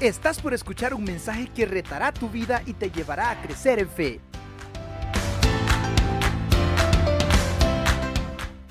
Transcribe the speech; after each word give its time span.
Estás 0.00 0.40
por 0.40 0.54
escuchar 0.54 0.94
un 0.94 1.02
mensaje 1.02 1.48
que 1.52 1.66
retará 1.66 2.12
tu 2.12 2.28
vida 2.28 2.62
y 2.66 2.74
te 2.74 2.88
llevará 2.88 3.32
a 3.32 3.42
crecer 3.42 3.80
en 3.80 3.88
fe. 3.88 4.20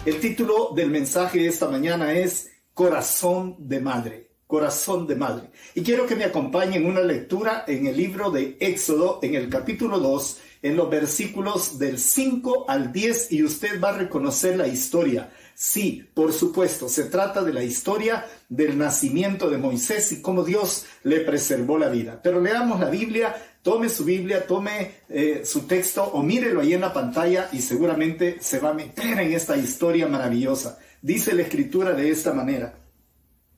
El 0.05 0.21
título 0.21 0.71
del 0.73 0.89
mensaje 0.89 1.39
de 1.39 1.47
esta 1.47 1.67
mañana 1.67 2.13
es 2.13 2.49
Corazón 2.73 3.57
de 3.59 3.81
Madre. 3.81 4.27
Corazón 4.47 5.05
de 5.05 5.17
Madre. 5.17 5.51
Y 5.75 5.83
quiero 5.83 6.07
que 6.07 6.15
me 6.15 6.23
acompañen 6.23 6.85
una 6.85 7.01
lectura 7.01 7.65
en 7.67 7.87
el 7.87 7.97
libro 7.97 8.31
de 8.31 8.55
Éxodo, 8.61 9.19
en 9.21 9.35
el 9.35 9.49
capítulo 9.49 9.99
2, 9.99 10.39
en 10.61 10.77
los 10.77 10.89
versículos 10.89 11.77
del 11.77 11.99
5 11.99 12.65
al 12.69 12.93
10, 12.93 13.33
y 13.33 13.43
usted 13.43 13.81
va 13.81 13.89
a 13.89 13.97
reconocer 13.97 14.55
la 14.55 14.69
historia. 14.69 15.29
Sí, 15.53 16.09
por 16.13 16.31
supuesto, 16.31 16.87
se 16.87 17.05
trata 17.05 17.43
de 17.43 17.51
la 17.51 17.63
historia 17.63 18.25
del 18.49 18.77
nacimiento 18.77 19.49
de 19.49 19.57
Moisés 19.57 20.11
y 20.11 20.21
cómo 20.21 20.43
Dios 20.43 20.85
le 21.03 21.19
preservó 21.21 21.77
la 21.77 21.89
vida. 21.89 22.19
Pero 22.23 22.39
leamos 22.39 22.79
la 22.79 22.89
Biblia, 22.89 23.35
tome 23.61 23.89
su 23.89 24.05
Biblia, 24.05 24.47
tome 24.47 24.91
eh, 25.09 25.41
su 25.43 25.67
texto 25.67 26.03
o 26.03 26.23
mírelo 26.23 26.61
ahí 26.61 26.73
en 26.73 26.81
la 26.81 26.93
pantalla 26.93 27.49
y 27.51 27.59
seguramente 27.59 28.37
se 28.39 28.59
va 28.59 28.69
a 28.69 28.73
meter 28.73 29.19
en 29.19 29.33
esta 29.33 29.57
historia 29.57 30.07
maravillosa. 30.07 30.79
Dice 31.01 31.33
la 31.33 31.43
escritura 31.43 31.91
de 31.93 32.09
esta 32.09 32.33
manera. 32.33 32.73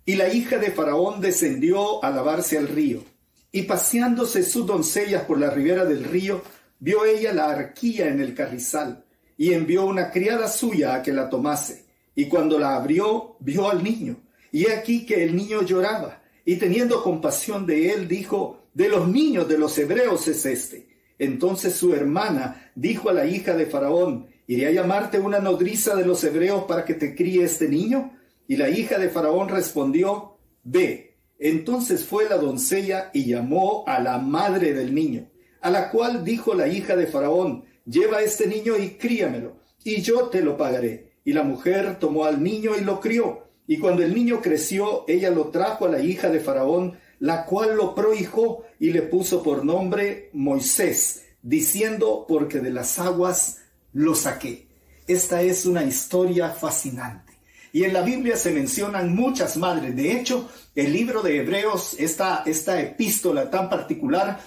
Y 0.05 0.15
la 0.15 0.33
hija 0.33 0.57
de 0.57 0.71
Faraón 0.71 1.21
descendió 1.21 2.03
a 2.03 2.09
lavarse 2.09 2.57
al 2.57 2.67
río, 2.67 3.03
y 3.51 3.63
paseándose 3.63 4.43
sus 4.43 4.65
doncellas 4.65 5.23
por 5.25 5.39
la 5.39 5.51
ribera 5.51 5.85
del 5.85 6.03
río, 6.03 6.41
vio 6.79 7.05
ella 7.05 7.31
la 7.31 7.49
arquilla 7.51 8.07
en 8.07 8.19
el 8.19 8.33
carrizal, 8.33 9.05
y 9.37 9.53
envió 9.53 9.85
una 9.85 10.09
criada 10.09 10.47
suya 10.47 10.95
a 10.95 11.03
que 11.03 11.13
la 11.13 11.29
tomase. 11.29 11.85
Y 12.15 12.25
cuando 12.25 12.57
la 12.57 12.75
abrió, 12.75 13.35
vio 13.39 13.69
al 13.69 13.83
niño, 13.83 14.17
y 14.51 14.67
aquí 14.67 15.05
que 15.05 15.23
el 15.23 15.35
niño 15.35 15.63
lloraba, 15.63 16.21
y 16.45 16.55
teniendo 16.55 17.03
compasión 17.03 17.65
de 17.65 17.91
él, 17.91 18.07
dijo, 18.07 18.59
de 18.73 18.89
los 18.89 19.07
niños 19.07 19.47
de 19.47 19.57
los 19.57 19.77
hebreos 19.77 20.27
es 20.27 20.45
este. 20.45 20.87
Entonces 21.17 21.73
su 21.73 21.93
hermana 21.93 22.71
dijo 22.75 23.09
a 23.09 23.13
la 23.13 23.25
hija 23.25 23.53
de 23.53 23.65
Faraón, 23.65 24.27
¿iré 24.47 24.67
a 24.67 24.71
llamarte 24.71 25.19
una 25.19 25.39
nodriza 25.39 25.95
de 25.95 26.05
los 26.05 26.23
hebreos 26.23 26.63
para 26.63 26.85
que 26.85 26.93
te 26.93 27.13
críe 27.13 27.43
este 27.43 27.67
niño? 27.67 28.17
Y 28.47 28.55
la 28.55 28.69
hija 28.69 28.97
de 28.97 29.09
Faraón 29.09 29.49
respondió, 29.49 30.37
Ve. 30.63 31.17
Entonces 31.37 32.03
fue 32.03 32.27
la 32.27 32.37
doncella 32.37 33.11
y 33.13 33.25
llamó 33.25 33.83
a 33.85 33.99
la 33.99 34.17
madre 34.17 34.73
del 34.73 34.93
niño, 34.93 35.29
a 35.61 35.69
la 35.69 35.89
cual 35.89 36.23
dijo 36.23 36.53
la 36.53 36.67
hija 36.67 36.95
de 36.95 37.07
Faraón, 37.07 37.65
Lleva 37.85 38.21
este 38.21 38.45
niño 38.47 38.77
y 38.77 38.91
críamelo, 38.91 39.57
y 39.83 40.01
yo 40.01 40.29
te 40.29 40.41
lo 40.41 40.55
pagaré. 40.57 41.13
Y 41.25 41.33
la 41.33 41.43
mujer 41.43 41.97
tomó 41.99 42.25
al 42.25 42.41
niño 42.41 42.71
y 42.79 42.83
lo 42.83 42.99
crió. 42.99 43.48
Y 43.69 43.77
cuando 43.77 44.01
el 44.01 44.15
niño 44.15 44.41
creció, 44.41 45.05
ella 45.07 45.29
lo 45.29 45.49
trajo 45.49 45.85
a 45.85 45.89
la 45.89 46.01
hija 46.01 46.27
de 46.31 46.39
Faraón, 46.39 46.97
la 47.19 47.45
cual 47.45 47.75
lo 47.75 47.93
prohijó 47.93 48.63
y 48.79 48.89
le 48.89 49.03
puso 49.03 49.43
por 49.43 49.63
nombre 49.63 50.31
Moisés, 50.33 51.25
diciendo, 51.43 52.25
porque 52.27 52.61
de 52.61 52.71
las 52.71 52.97
aguas 52.97 53.59
lo 53.93 54.15
saqué. 54.15 54.65
Esta 55.05 55.43
es 55.43 55.67
una 55.67 55.83
historia 55.83 56.49
fascinante. 56.49 57.33
Y 57.71 57.83
en 57.83 57.93
la 57.93 58.01
Biblia 58.01 58.37
se 58.37 58.49
mencionan 58.49 59.13
muchas 59.13 59.55
madres. 59.55 59.95
De 59.95 60.13
hecho, 60.13 60.49
el 60.73 60.91
libro 60.91 61.21
de 61.21 61.37
Hebreos, 61.37 61.95
esta, 61.99 62.41
esta 62.47 62.81
epístola 62.81 63.51
tan 63.51 63.69
particular, 63.69 64.39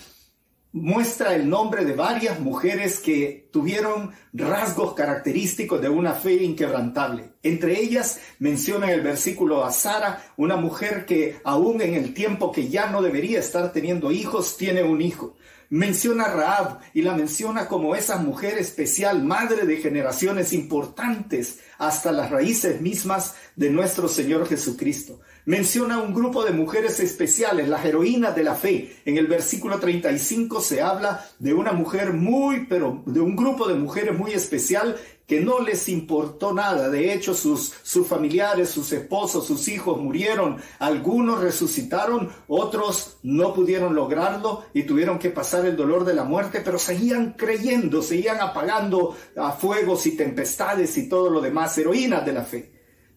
muestra 0.73 1.35
el 1.35 1.49
nombre 1.49 1.85
de 1.85 1.95
varias 1.95 2.41
mujeres 2.41 2.99
que 2.99 3.49
tuvieron 3.53 4.13
rasgos 4.33 4.95
característicos 4.95 5.81
de 5.81 5.91
una 5.91 6.15
fe 6.15 6.43
inquebrantable. 6.43 7.33
Entre 7.43 7.79
ellas 7.81 8.21
menciona 8.39 8.91
el 8.91 9.03
versículo 9.03 9.65
a 9.65 9.71
Sara, 9.71 10.25
una 10.37 10.57
mujer 10.57 11.05
que 11.05 11.41
aún 11.45 11.83
en 11.83 11.95
el 11.95 12.15
tiempo 12.15 12.53
que 12.53 12.69
ya 12.69 12.87
no 12.87 13.03
debería 13.03 13.39
estar 13.39 13.73
teniendo 13.73 14.11
hijos, 14.11 14.57
tiene 14.57 14.83
un 14.83 15.03
hijo. 15.03 15.37
Menciona 15.69 16.25
a 16.25 16.35
Raab 16.35 16.81
y 16.93 17.01
la 17.01 17.15
menciona 17.15 17.67
como 17.67 17.95
esa 17.95 18.19
mujer 18.19 18.59
especial, 18.59 19.23
madre 19.23 19.65
de 19.65 19.79
generaciones 19.79 20.53
importantes, 20.53 21.61
hasta 21.79 22.13
las 22.13 22.31
raíces 22.31 22.81
mismas 22.83 23.35
de 23.57 23.71
nuestro 23.71 24.09
Señor 24.09 24.47
Jesucristo 24.47 25.21
menciona 25.45 26.01
un 26.01 26.15
grupo 26.15 26.45
de 26.45 26.53
mujeres 26.53 27.01
especiales, 27.01 27.69
las 27.69 27.85
heroínas 27.85 28.35
de 28.37 28.45
la 28.45 28.55
fe. 28.55 28.97
En 29.05 29.17
el 29.17 29.27
versículo 29.27 29.79
35 29.79 30.61
se 30.61 30.83
habla 30.83 31.25
de 31.39 31.53
una 31.53 31.73
mujer 31.73 32.13
muy, 32.13 32.67
pero 32.67 33.03
de 33.07 33.21
un 33.21 33.35
grupo 33.35 33.67
de 33.67 33.75
mujeres 33.75 34.17
muy 34.17 34.33
especial 34.33 34.97
que 35.27 35.41
no 35.41 35.61
les 35.61 35.89
importó 35.89 36.53
nada. 36.53 36.89
De 36.91 37.13
hecho, 37.13 37.35
sus, 37.35 37.75
familiares, 38.07 38.69
sus 38.69 38.93
esposos, 38.93 39.47
sus 39.47 39.67
hijos 39.69 40.01
murieron. 40.01 40.59
Algunos 40.79 41.41
resucitaron, 41.41 42.31
otros 42.49 43.19
no 43.23 43.55
pudieron 43.55 43.95
lograrlo 43.95 44.65
y 44.75 44.83
tuvieron 44.83 45.19
que 45.19 45.31
pasar 45.31 45.65
el 45.67 45.77
dolor 45.77 46.05
de 46.05 46.15
la 46.15 46.25
muerte, 46.25 46.61
pero 46.65 46.79
seguían 46.79 47.33
creyendo, 47.33 48.03
seguían 48.03 48.41
apagando 48.41 49.17
a 49.37 49.53
fuegos 49.53 50.07
y 50.07 50.17
tempestades 50.17 50.97
y 50.99 51.09
todo 51.09 51.31
lo 51.31 51.41
demás, 51.41 51.77
heroínas 51.79 52.27
de 52.27 52.33
la 52.33 52.45
fe. 52.45 52.72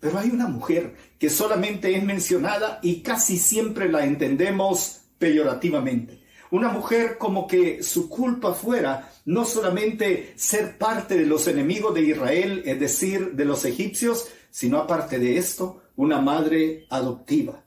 Pero 0.05 0.19
hay 0.19 0.29
una 0.29 0.47
mujer 0.47 0.93
que 1.17 1.31
solamente 1.31 1.95
es 1.95 2.03
mencionada 2.03 2.77
y 2.83 3.01
casi 3.01 3.39
siempre 3.39 3.89
la 3.89 4.05
entendemos 4.05 5.01
peyorativamente. 5.17 6.21
Una 6.51 6.69
mujer 6.69 7.17
como 7.17 7.47
que 7.47 7.81
su 7.81 8.07
culpa 8.07 8.53
fuera 8.53 9.11
no 9.25 9.45
solamente 9.45 10.33
ser 10.35 10.77
parte 10.77 11.17
de 11.17 11.25
los 11.25 11.47
enemigos 11.47 11.95
de 11.95 12.03
Israel, 12.03 12.61
es 12.67 12.79
decir, 12.79 13.31
de 13.31 13.45
los 13.45 13.65
egipcios, 13.65 14.27
sino 14.51 14.77
aparte 14.77 15.17
de 15.17 15.39
esto, 15.39 15.81
una 15.95 16.21
madre 16.21 16.85
adoptiva. 16.91 17.65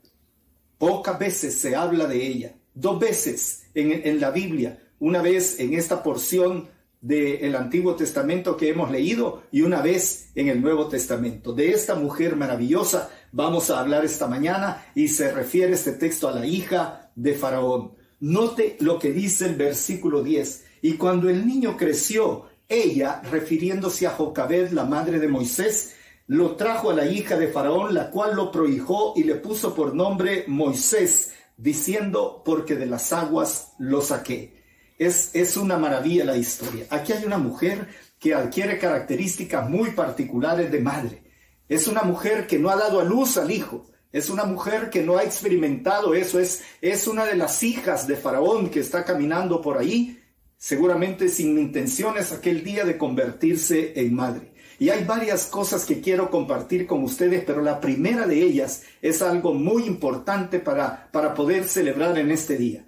Pocas 0.78 1.18
veces 1.18 1.60
se 1.60 1.74
habla 1.74 2.06
de 2.06 2.24
ella, 2.24 2.54
dos 2.72 3.00
veces 3.00 3.64
en, 3.74 3.90
en 4.06 4.20
la 4.20 4.30
Biblia, 4.30 4.78
una 5.00 5.22
vez 5.22 5.58
en 5.58 5.74
esta 5.74 6.04
porción 6.04 6.68
del 7.00 7.54
Antiguo 7.54 7.94
Testamento 7.94 8.56
que 8.56 8.70
hemos 8.70 8.90
leído 8.90 9.44
y 9.52 9.62
una 9.62 9.80
vez 9.80 10.30
en 10.34 10.48
el 10.48 10.60
Nuevo 10.60 10.88
Testamento. 10.88 11.52
De 11.52 11.70
esta 11.70 11.94
mujer 11.94 12.36
maravillosa 12.36 13.10
vamos 13.32 13.70
a 13.70 13.80
hablar 13.80 14.04
esta 14.04 14.26
mañana 14.26 14.86
y 14.94 15.08
se 15.08 15.32
refiere 15.32 15.74
este 15.74 15.92
texto 15.92 16.28
a 16.28 16.32
la 16.32 16.46
hija 16.46 17.10
de 17.14 17.34
Faraón. 17.34 17.92
Note 18.20 18.76
lo 18.80 18.98
que 18.98 19.12
dice 19.12 19.46
el 19.46 19.54
versículo 19.54 20.22
10. 20.22 20.64
Y 20.82 20.94
cuando 20.94 21.28
el 21.28 21.46
niño 21.46 21.76
creció, 21.76 22.46
ella, 22.68 23.22
refiriéndose 23.22 24.06
a 24.06 24.10
Jocabed, 24.10 24.70
la 24.72 24.84
madre 24.84 25.18
de 25.18 25.28
Moisés, 25.28 25.94
lo 26.26 26.56
trajo 26.56 26.90
a 26.90 26.94
la 26.94 27.06
hija 27.06 27.38
de 27.38 27.48
Faraón, 27.48 27.94
la 27.94 28.10
cual 28.10 28.36
lo 28.36 28.50
prohijó 28.52 29.14
y 29.16 29.24
le 29.24 29.36
puso 29.36 29.74
por 29.74 29.94
nombre 29.94 30.44
Moisés, 30.46 31.32
diciendo, 31.56 32.42
porque 32.44 32.76
de 32.76 32.86
las 32.86 33.12
aguas 33.12 33.72
lo 33.78 34.02
saqué. 34.02 34.57
Es, 34.98 35.56
una 35.56 35.78
maravilla 35.78 36.24
la 36.24 36.36
historia. 36.36 36.86
Aquí 36.90 37.12
hay 37.12 37.24
una 37.24 37.38
mujer 37.38 37.86
que 38.18 38.34
adquiere 38.34 38.78
características 38.78 39.70
muy 39.70 39.92
particulares 39.92 40.72
de 40.72 40.80
madre. 40.80 41.22
Es 41.68 41.86
una 41.86 42.02
mujer 42.02 42.48
que 42.48 42.58
no 42.58 42.68
ha 42.68 42.76
dado 42.76 42.98
a 42.98 43.04
luz 43.04 43.36
al 43.36 43.52
hijo. 43.52 43.86
Es 44.10 44.28
una 44.28 44.44
mujer 44.44 44.90
que 44.90 45.04
no 45.04 45.16
ha 45.16 45.22
experimentado 45.22 46.14
eso. 46.14 46.40
Es, 46.40 46.62
es 46.80 47.06
una 47.06 47.24
de 47.26 47.36
las 47.36 47.62
hijas 47.62 48.08
de 48.08 48.16
Faraón 48.16 48.70
que 48.70 48.80
está 48.80 49.04
caminando 49.04 49.62
por 49.62 49.78
ahí, 49.78 50.18
seguramente 50.56 51.28
sin 51.28 51.56
intenciones 51.58 52.32
aquel 52.32 52.64
día 52.64 52.84
de 52.84 52.98
convertirse 52.98 53.92
en 54.00 54.14
madre. 54.14 54.52
Y 54.80 54.88
hay 54.88 55.04
varias 55.04 55.46
cosas 55.46 55.84
que 55.84 56.00
quiero 56.00 56.28
compartir 56.28 56.88
con 56.88 57.04
ustedes, 57.04 57.44
pero 57.44 57.62
la 57.62 57.80
primera 57.80 58.26
de 58.26 58.42
ellas 58.42 58.82
es 59.00 59.22
algo 59.22 59.54
muy 59.54 59.84
importante 59.84 60.58
para, 60.58 61.08
para 61.12 61.34
poder 61.34 61.68
celebrar 61.68 62.18
en 62.18 62.32
este 62.32 62.56
día 62.56 62.87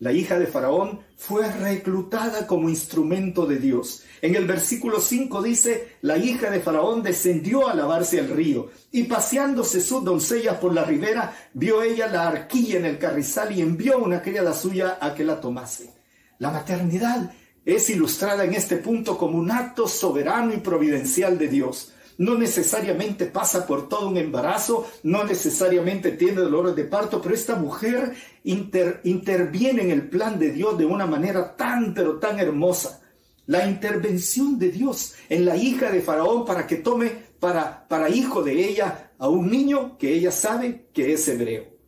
la 0.00 0.12
hija 0.12 0.38
de 0.38 0.46
Faraón, 0.46 1.00
fue 1.16 1.50
reclutada 1.52 2.46
como 2.46 2.68
instrumento 2.68 3.46
de 3.46 3.58
Dios. 3.58 4.04
En 4.22 4.34
el 4.34 4.46
versículo 4.46 4.98
5 4.98 5.42
dice, 5.42 5.96
la 6.00 6.16
hija 6.16 6.50
de 6.50 6.60
Faraón 6.60 7.02
descendió 7.02 7.68
a 7.68 7.74
lavarse 7.74 8.18
al 8.18 8.30
río, 8.30 8.70
y 8.90 9.04
paseándose 9.04 9.80
sus 9.80 10.02
doncellas 10.02 10.56
por 10.56 10.74
la 10.74 10.84
ribera, 10.84 11.36
vio 11.52 11.82
ella 11.82 12.08
la 12.08 12.26
arquilla 12.26 12.78
en 12.78 12.86
el 12.86 12.98
carrizal 12.98 13.56
y 13.56 13.60
envió 13.60 13.98
una 13.98 14.22
criada 14.22 14.54
suya 14.54 14.98
a 15.00 15.14
que 15.14 15.24
la 15.24 15.40
tomase. 15.40 15.92
La 16.38 16.50
maternidad 16.50 17.32
es 17.64 17.90
ilustrada 17.90 18.44
en 18.44 18.54
este 18.54 18.78
punto 18.78 19.18
como 19.18 19.38
un 19.38 19.50
acto 19.50 19.86
soberano 19.86 20.54
y 20.54 20.58
providencial 20.58 21.36
de 21.36 21.48
Dios 21.48 21.92
no 22.20 22.36
necesariamente 22.36 23.24
pasa 23.24 23.66
por 23.66 23.88
todo 23.88 24.10
un 24.10 24.18
embarazo, 24.18 24.86
no 25.04 25.24
necesariamente 25.24 26.12
tiene 26.12 26.42
dolores 26.42 26.76
de 26.76 26.84
parto, 26.84 27.22
pero 27.22 27.34
esta 27.34 27.56
mujer 27.56 28.12
interviene 28.44 29.82
en 29.82 29.90
el 29.90 30.06
plan 30.10 30.38
de 30.38 30.52
Dios 30.52 30.76
de 30.76 30.84
una 30.84 31.06
manera 31.06 31.56
tan, 31.56 31.94
pero 31.94 32.18
tan 32.18 32.38
hermosa. 32.38 33.00
La 33.46 33.66
intervención 33.66 34.58
de 34.58 34.70
Dios 34.70 35.14
en 35.30 35.46
la 35.46 35.56
hija 35.56 35.90
de 35.90 36.02
Faraón 36.02 36.44
para 36.44 36.66
que 36.66 36.76
tome 36.76 37.10
para, 37.40 37.88
para 37.88 38.10
hijo 38.10 38.42
de 38.42 38.68
ella 38.68 39.12
a 39.18 39.26
un 39.30 39.50
niño 39.50 39.96
que 39.96 40.12
ella 40.12 40.30
sabe 40.30 40.88
que 40.92 41.14
es 41.14 41.26
hebreo. 41.26 41.79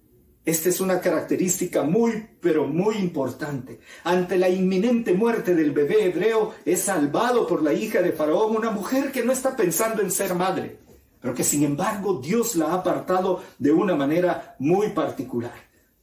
Esta 0.44 0.70
es 0.70 0.80
una 0.80 1.00
característica 1.00 1.84
muy, 1.84 2.26
pero 2.40 2.66
muy 2.66 2.96
importante. 2.96 3.78
Ante 4.02 4.36
la 4.36 4.48
inminente 4.48 5.14
muerte 5.14 5.54
del 5.54 5.70
bebé 5.70 6.06
hebreo, 6.06 6.54
es 6.64 6.80
salvado 6.80 7.46
por 7.46 7.62
la 7.62 7.72
hija 7.72 8.02
de 8.02 8.10
Faraón, 8.10 8.56
una 8.56 8.72
mujer 8.72 9.12
que 9.12 9.24
no 9.24 9.32
está 9.32 9.54
pensando 9.54 10.02
en 10.02 10.10
ser 10.10 10.34
madre, 10.34 10.78
pero 11.20 11.32
que 11.32 11.44
sin 11.44 11.62
embargo 11.62 12.20
Dios 12.20 12.56
la 12.56 12.66
ha 12.66 12.74
apartado 12.74 13.40
de 13.58 13.70
una 13.70 13.94
manera 13.94 14.56
muy 14.58 14.88
particular. 14.88 15.54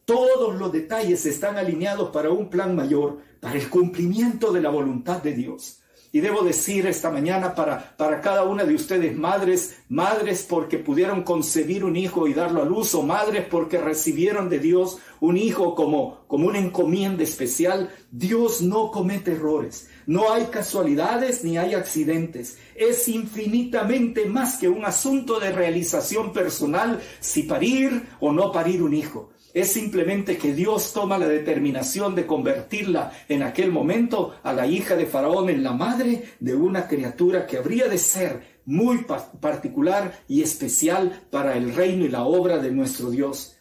Todos 0.05 0.55
los 0.55 0.71
detalles 0.71 1.25
están 1.25 1.57
alineados 1.57 2.09
para 2.09 2.31
un 2.31 2.49
plan 2.49 2.75
mayor, 2.77 3.17
para 3.41 3.55
el 3.55 3.69
cumplimiento 3.69 4.53
de 4.53 4.61
la 4.61 4.69
voluntad 4.69 5.21
de 5.21 5.33
Dios. 5.33 5.81
Y 6.11 6.21
debo 6.21 6.41
decir 6.41 6.87
esta 6.87 7.11
mañana 7.11 7.53
para, 7.53 7.95
para 7.95 8.19
cada 8.21 8.43
una 8.43 8.63
de 8.63 8.73
ustedes, 8.73 9.15
madres, 9.15 9.77
madres 9.89 10.45
porque 10.47 10.79
pudieron 10.79 11.23
concebir 11.23 11.83
un 11.83 11.95
hijo 11.95 12.27
y 12.27 12.33
darlo 12.33 12.63
a 12.63 12.65
luz, 12.65 12.95
o 12.95 13.03
madres 13.03 13.45
porque 13.49 13.77
recibieron 13.77 14.49
de 14.49 14.57
Dios 14.57 14.97
un 15.19 15.37
hijo 15.37 15.75
como, 15.75 16.21
como 16.27 16.47
una 16.47 16.57
encomienda 16.57 17.23
especial, 17.23 17.91
Dios 18.11 18.61
no 18.61 18.89
comete 18.89 19.33
errores. 19.33 19.87
No 20.07 20.33
hay 20.33 20.45
casualidades 20.45 21.43
ni 21.43 21.57
hay 21.57 21.75
accidentes. 21.75 22.57
Es 22.73 23.07
infinitamente 23.07 24.25
más 24.25 24.57
que 24.57 24.67
un 24.67 24.85
asunto 24.85 25.39
de 25.39 25.51
realización 25.51 26.33
personal 26.33 26.99
si 27.19 27.43
parir 27.43 28.07
o 28.19 28.31
no 28.31 28.51
parir 28.51 28.81
un 28.81 28.95
hijo. 28.95 29.29
Es 29.53 29.71
simplemente 29.71 30.37
que 30.37 30.53
Dios 30.53 30.93
toma 30.93 31.17
la 31.17 31.27
determinación 31.27 32.13
de 32.13 32.27
convertirla 32.27 33.11
en 33.27 33.41
aquel 33.41 33.71
momento 33.71 34.35
a 34.43 34.53
la 34.53 34.67
hija 34.67 34.95
de 34.95 35.07
Faraón 35.07 35.49
en 35.49 35.63
la 35.63 35.73
madre 35.73 36.23
de 36.39 36.53
una 36.53 36.87
criatura 36.87 37.47
que 37.47 37.57
habría 37.57 37.87
de 37.87 37.97
ser 37.97 38.59
muy 38.65 39.05
particular 39.39 40.23
y 40.27 40.43
especial 40.43 41.23
para 41.31 41.57
el 41.57 41.73
reino 41.73 42.05
y 42.05 42.09
la 42.09 42.25
obra 42.25 42.59
de 42.59 42.69
nuestro 42.71 43.09
Dios. 43.09 43.55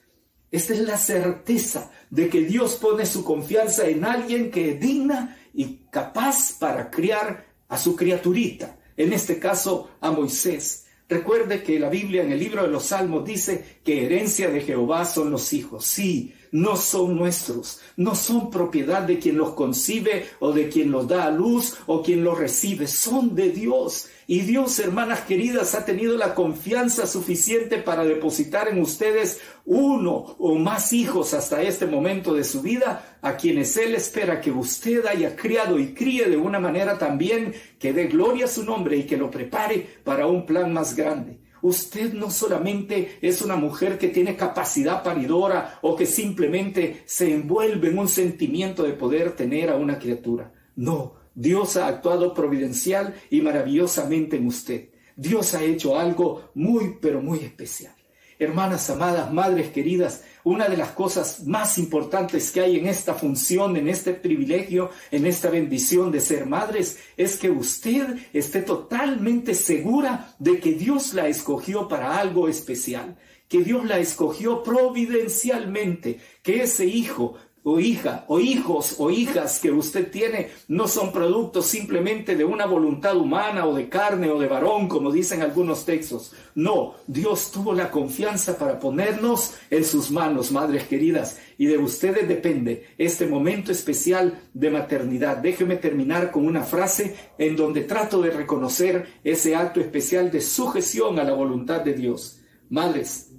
Esta 0.51 0.75
es 0.75 0.81
la 0.81 0.99
certeza 0.99 1.91
de 2.11 2.29
que 2.29 2.43
Dios 2.43 2.77
pone 2.77 3.07
su 3.07 3.25
confianza 3.25 3.87
en 3.87 4.05
alguien 4.05 4.51
que 4.51 4.73
es 4.73 4.81
digna 4.81 5.39
y 5.55 5.87
capaz 5.91 6.59
para 6.59 6.91
criar 6.91 7.47
a 7.69 7.79
su 7.79 7.97
criaturita, 7.97 8.79
en 8.97 9.15
este 9.15 9.39
caso 9.39 9.91
a 10.01 10.11
Moisés. 10.11 10.87
Recuerde 11.09 11.63
que 11.63 11.81
la 11.81 11.89
Biblia 11.89 12.23
en 12.23 12.33
el 12.33 12.39
libro 12.39 12.63
de 12.63 12.69
los 12.69 12.85
Salmos 12.85 13.25
dice 13.25 13.79
que 13.83 14.05
herencia 14.05 14.51
de 14.51 14.61
Jehová 14.61 15.07
son 15.07 15.31
los 15.31 15.53
hijos. 15.55 15.87
Sí, 15.87 16.35
no 16.53 16.77
son 16.77 17.17
nuestros, 17.17 17.81
no 17.97 18.15
son 18.15 18.51
propiedad 18.51 19.03
de 19.03 19.19
quien 19.19 19.37
los 19.37 19.53
concibe 19.53 20.27
o 20.41 20.53
de 20.53 20.69
quien 20.69 20.91
los 20.91 21.09
da 21.09 21.25
a 21.25 21.31
luz 21.31 21.77
o 21.87 22.03
quien 22.03 22.25
los 22.25 22.39
recibe, 22.39 22.87
son 22.87 23.35
de 23.35 23.51
Dios. 23.51 24.09
Y 24.27 24.41
Dios, 24.41 24.79
hermanas 24.79 25.23
queridas, 25.23 25.75
ha 25.75 25.87
tenido 25.87 26.17
la 26.19 26.35
confianza 26.35 27.07
suficiente 27.07 27.79
para 27.79 28.05
depositar 28.05 28.69
en 28.69 28.81
ustedes 28.81 29.41
uno 29.65 30.37
o 30.39 30.57
más 30.57 30.93
hijos 30.93 31.33
hasta 31.33 31.63
este 31.63 31.87
momento 31.87 32.35
de 32.35 32.45
su 32.45 32.61
vida, 32.61 33.19
a 33.23 33.37
quienes 33.37 33.77
Él 33.79 33.95
espera 33.95 34.41
que 34.41 34.51
usted 34.51 35.07
haya 35.07 35.35
criado 35.35 35.79
y 35.79 35.95
críe 35.95 36.29
de 36.29 36.37
una 36.37 36.61
manera 36.61 36.99
también 36.99 37.55
que 37.79 37.95
dé 37.95 38.05
gloria 38.09 38.45
a 38.45 38.49
su 38.49 38.65
nombre 38.65 38.99
y 38.99 39.05
que 39.05 39.17
lo 39.17 39.31
prepare 39.31 39.87
para 40.05 40.27
un 40.27 40.45
plan 40.45 40.73
más 40.75 40.95
grande. 40.95 41.48
Usted 41.63 42.13
no 42.13 42.31
solamente 42.31 43.19
es 43.21 43.43
una 43.43 43.57
mujer 43.57 43.99
que 43.99 44.09
tiene 44.09 44.37
capacidad 44.37 45.03
paridora 45.03 45.79
o 45.83 45.97
que 45.97 46.07
simplemente 46.07 47.03
se 47.07 47.33
envuelve 47.33 47.89
en 47.89 47.99
un 47.99 48.09
sentimiento 48.09 48.83
de 48.83 48.93
poder 48.93 49.33
tener 49.33 49.71
a 49.71 49.77
una 49.77 49.99
criatura. 49.99 50.53
No, 50.77 51.15
Dios 51.35 51.77
ha 51.77 51.87
actuado 51.87 52.35
providencial 52.35 53.15
y 53.31 53.41
maravillosamente 53.41 54.37
en 54.37 54.47
usted. 54.47 54.91
Dios 55.17 55.55
ha 55.55 55.63
hecho 55.65 55.99
algo 55.99 56.51
muy, 56.55 56.97
pero 57.01 57.21
muy 57.21 57.41
especial. 57.41 57.98
Hermanas 58.39 58.89
amadas, 58.89 59.33
madres 59.33 59.71
queridas, 59.71 60.23
una 60.45 60.69
de 60.69 60.77
las 60.77 60.91
cosas 60.93 61.45
más 61.45 61.77
importantes 61.77 62.51
que 62.51 62.61
hay 62.61 62.79
en 62.79 62.87
esta 62.87 63.15
función, 63.15 63.77
en 63.77 63.89
este 63.89 64.15
privilegio, 64.15 64.91
en 65.11 65.27
esta 65.27 65.51
bendición 65.51 66.13
de 66.13 66.21
ser 66.21 66.47
madres, 66.47 66.99
es 67.17 67.37
que 67.37 67.51
usted 67.51 68.17
esté 68.33 68.63
totalmente 68.63 69.55
segura 69.55 70.35
de 70.39 70.61
que 70.61 70.73
Dios 70.73 71.15
la 71.15 71.27
escogió 71.29 71.89
para 71.89 72.19
algo 72.19 72.49
especial, 72.49 73.17
que 73.49 73.65
Dios 73.65 73.85
la 73.85 73.99
escogió 73.99 74.63
providencialmente, 74.63 76.21
que 76.43 76.63
ese 76.63 76.87
hijo 76.87 77.35
o 77.71 77.79
hija 77.79 78.25
o 78.29 78.41
hijos 78.41 78.97
o 78.99 79.11
hijas 79.11 79.59
que 79.59 79.71
usted 79.71 80.11
tiene 80.11 80.49
no 80.69 80.89
son 80.89 81.13
productos 81.13 81.67
simplemente 81.67 82.35
de 82.35 82.45
una 82.45 82.65
voluntad 82.65 83.15
humana 83.15 83.67
o 83.67 83.75
de 83.75 83.91
carne 83.91 84.31
o 84.31 84.39
de 84.39 84.47
varón, 84.47 84.89
como 84.89 85.13
dicen 85.13 85.43
algunos 85.43 85.85
textos. 85.85 86.33
No, 86.55 86.95
Dios 87.07 87.53
tuvo 87.53 87.75
la 87.75 87.91
confianza 87.91 88.57
para 88.57 88.81
ponernos 88.81 89.55
en 89.71 89.85
sus 89.85 90.11
manos, 90.11 90.51
madres 90.51 90.85
queridas, 90.85 91.39
y 91.59 91.67
de 91.67 91.77
ustedes 91.77 92.27
depende 92.27 92.87
este 92.97 93.27
momento 93.27 93.71
especial 93.71 94.41
de 94.55 94.71
maternidad. 94.71 95.37
Déjeme 95.37 95.77
terminar 95.77 96.31
con 96.31 96.47
una 96.47 96.63
frase 96.63 97.17
en 97.37 97.55
donde 97.55 97.83
trato 97.83 98.23
de 98.23 98.31
reconocer 98.31 99.21
ese 99.23 99.55
acto 99.55 99.81
especial 99.81 100.31
de 100.31 100.41
sujeción 100.41 101.19
a 101.19 101.25
la 101.25 101.35
voluntad 101.35 101.83
de 101.83 101.93
Dios. 101.93 102.41
Madres, 102.71 103.31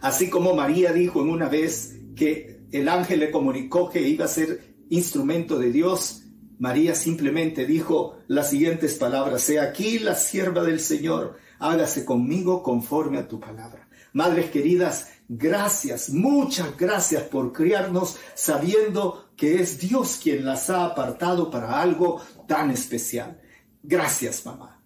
así 0.00 0.28
como 0.28 0.56
María 0.56 0.92
dijo 0.92 1.22
en 1.22 1.30
una 1.30 1.48
vez 1.48 2.00
que 2.16 2.53
el 2.74 2.88
ángel 2.88 3.20
le 3.20 3.30
comunicó 3.30 3.88
que 3.88 4.00
iba 4.00 4.24
a 4.24 4.28
ser 4.28 4.74
instrumento 4.90 5.58
de 5.58 5.70
Dios, 5.70 6.22
María 6.58 6.94
simplemente 6.94 7.66
dijo 7.66 8.18
las 8.26 8.50
siguientes 8.50 8.94
palabras, 8.94 9.48
He 9.48 9.60
aquí 9.60 9.98
la 9.98 10.14
sierva 10.14 10.62
del 10.62 10.80
Señor, 10.80 11.36
hágase 11.58 12.04
conmigo 12.04 12.62
conforme 12.62 13.18
a 13.18 13.28
tu 13.28 13.38
palabra. 13.38 13.88
Madres 14.12 14.50
queridas, 14.50 15.08
gracias, 15.28 16.10
muchas 16.10 16.76
gracias 16.76 17.22
por 17.24 17.52
criarnos 17.52 18.16
sabiendo 18.34 19.30
que 19.36 19.60
es 19.60 19.78
Dios 19.78 20.20
quien 20.22 20.44
las 20.44 20.70
ha 20.70 20.84
apartado 20.84 21.50
para 21.50 21.80
algo 21.80 22.20
tan 22.46 22.70
especial. 22.70 23.40
Gracias, 23.82 24.44
mamá. 24.46 24.80